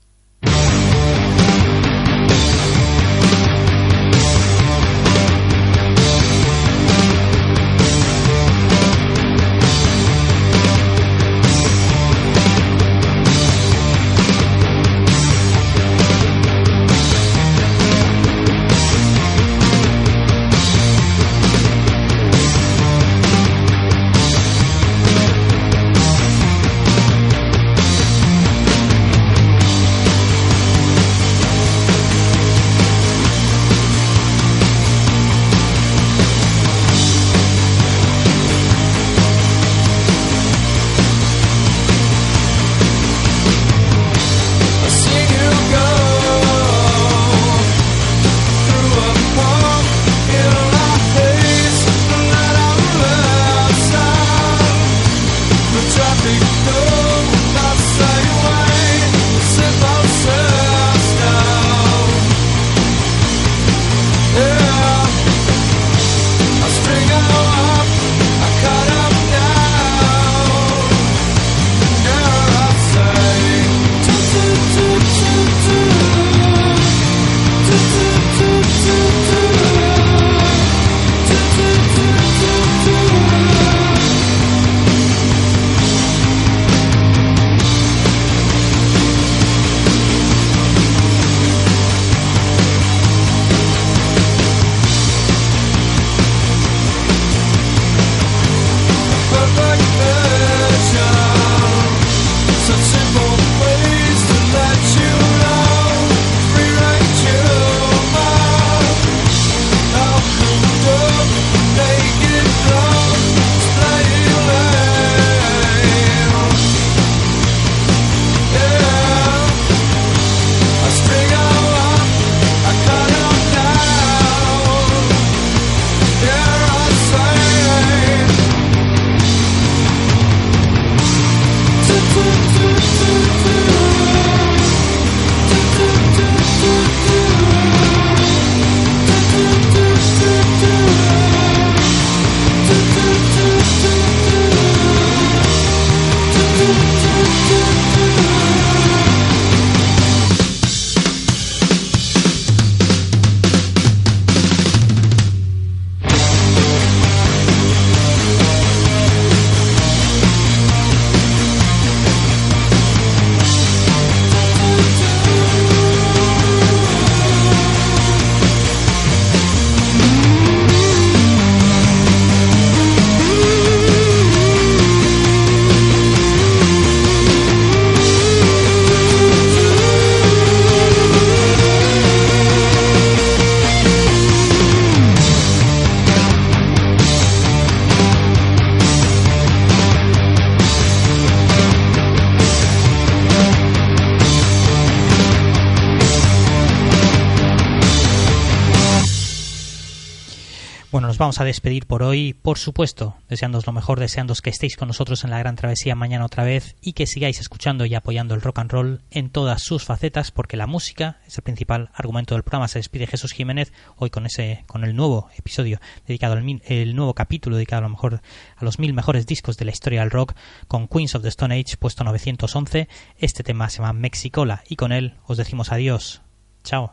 A 201.42 201.44
despedir 201.44 201.86
por 201.86 202.02
hoy, 202.02 202.34
por 202.34 202.56
supuesto, 202.56 203.16
deseándoos 203.28 203.66
lo 203.66 203.72
mejor, 203.72 203.98
deseándoos 203.98 204.40
que 204.40 204.50
estéis 204.50 204.76
con 204.76 204.88
nosotros 204.88 205.24
en 205.24 205.30
la 205.30 205.38
gran 205.38 205.56
travesía 205.56 205.94
mañana 205.94 206.24
otra 206.24 206.44
vez 206.44 206.76
y 206.80 206.92
que 206.92 207.06
sigáis 207.06 207.40
escuchando 207.40 207.84
y 207.84 207.94
apoyando 207.94 208.34
el 208.34 208.40
rock 208.40 208.60
and 208.60 208.70
roll 208.70 209.00
en 209.10 209.28
todas 209.28 209.62
sus 209.62 209.84
facetas, 209.84 210.30
porque 210.30 210.56
la 210.56 210.66
música 210.66 211.18
es 211.26 211.36
el 211.36 211.42
principal 211.42 211.90
argumento 211.94 212.34
del 212.34 212.44
programa. 212.44 212.68
Se 212.68 212.78
despide 212.78 213.06
Jesús 213.06 213.32
Jiménez 213.32 213.72
hoy 213.96 214.10
con 214.10 214.24
ese, 214.24 214.64
con 214.68 214.84
el 214.84 214.94
nuevo 214.94 215.28
episodio 215.36 215.80
dedicado 216.06 216.34
al 216.34 216.60
el 216.64 216.96
nuevo 216.96 217.14
capítulo 217.14 217.56
dedicado 217.56 217.80
a 217.80 217.82
lo 217.82 217.90
mejor 217.90 218.22
a 218.56 218.64
los 218.64 218.78
mil 218.78 218.94
mejores 218.94 219.26
discos 219.26 219.56
de 219.56 219.64
la 219.64 219.72
historia 219.72 220.00
del 220.00 220.10
rock, 220.10 220.34
con 220.68 220.86
Queens 220.86 221.14
of 221.14 221.22
the 221.22 221.28
Stone 221.28 221.54
Age 221.54 221.76
puesto 221.76 222.04
911. 222.04 222.88
Este 223.18 223.42
tema 223.42 223.68
se 223.68 223.78
llama 223.78 223.92
Mexicola 223.92 224.62
y 224.68 224.76
con 224.76 224.92
él 224.92 225.14
os 225.26 225.38
decimos 225.38 225.72
adiós. 225.72 226.22
Chao. 226.62 226.92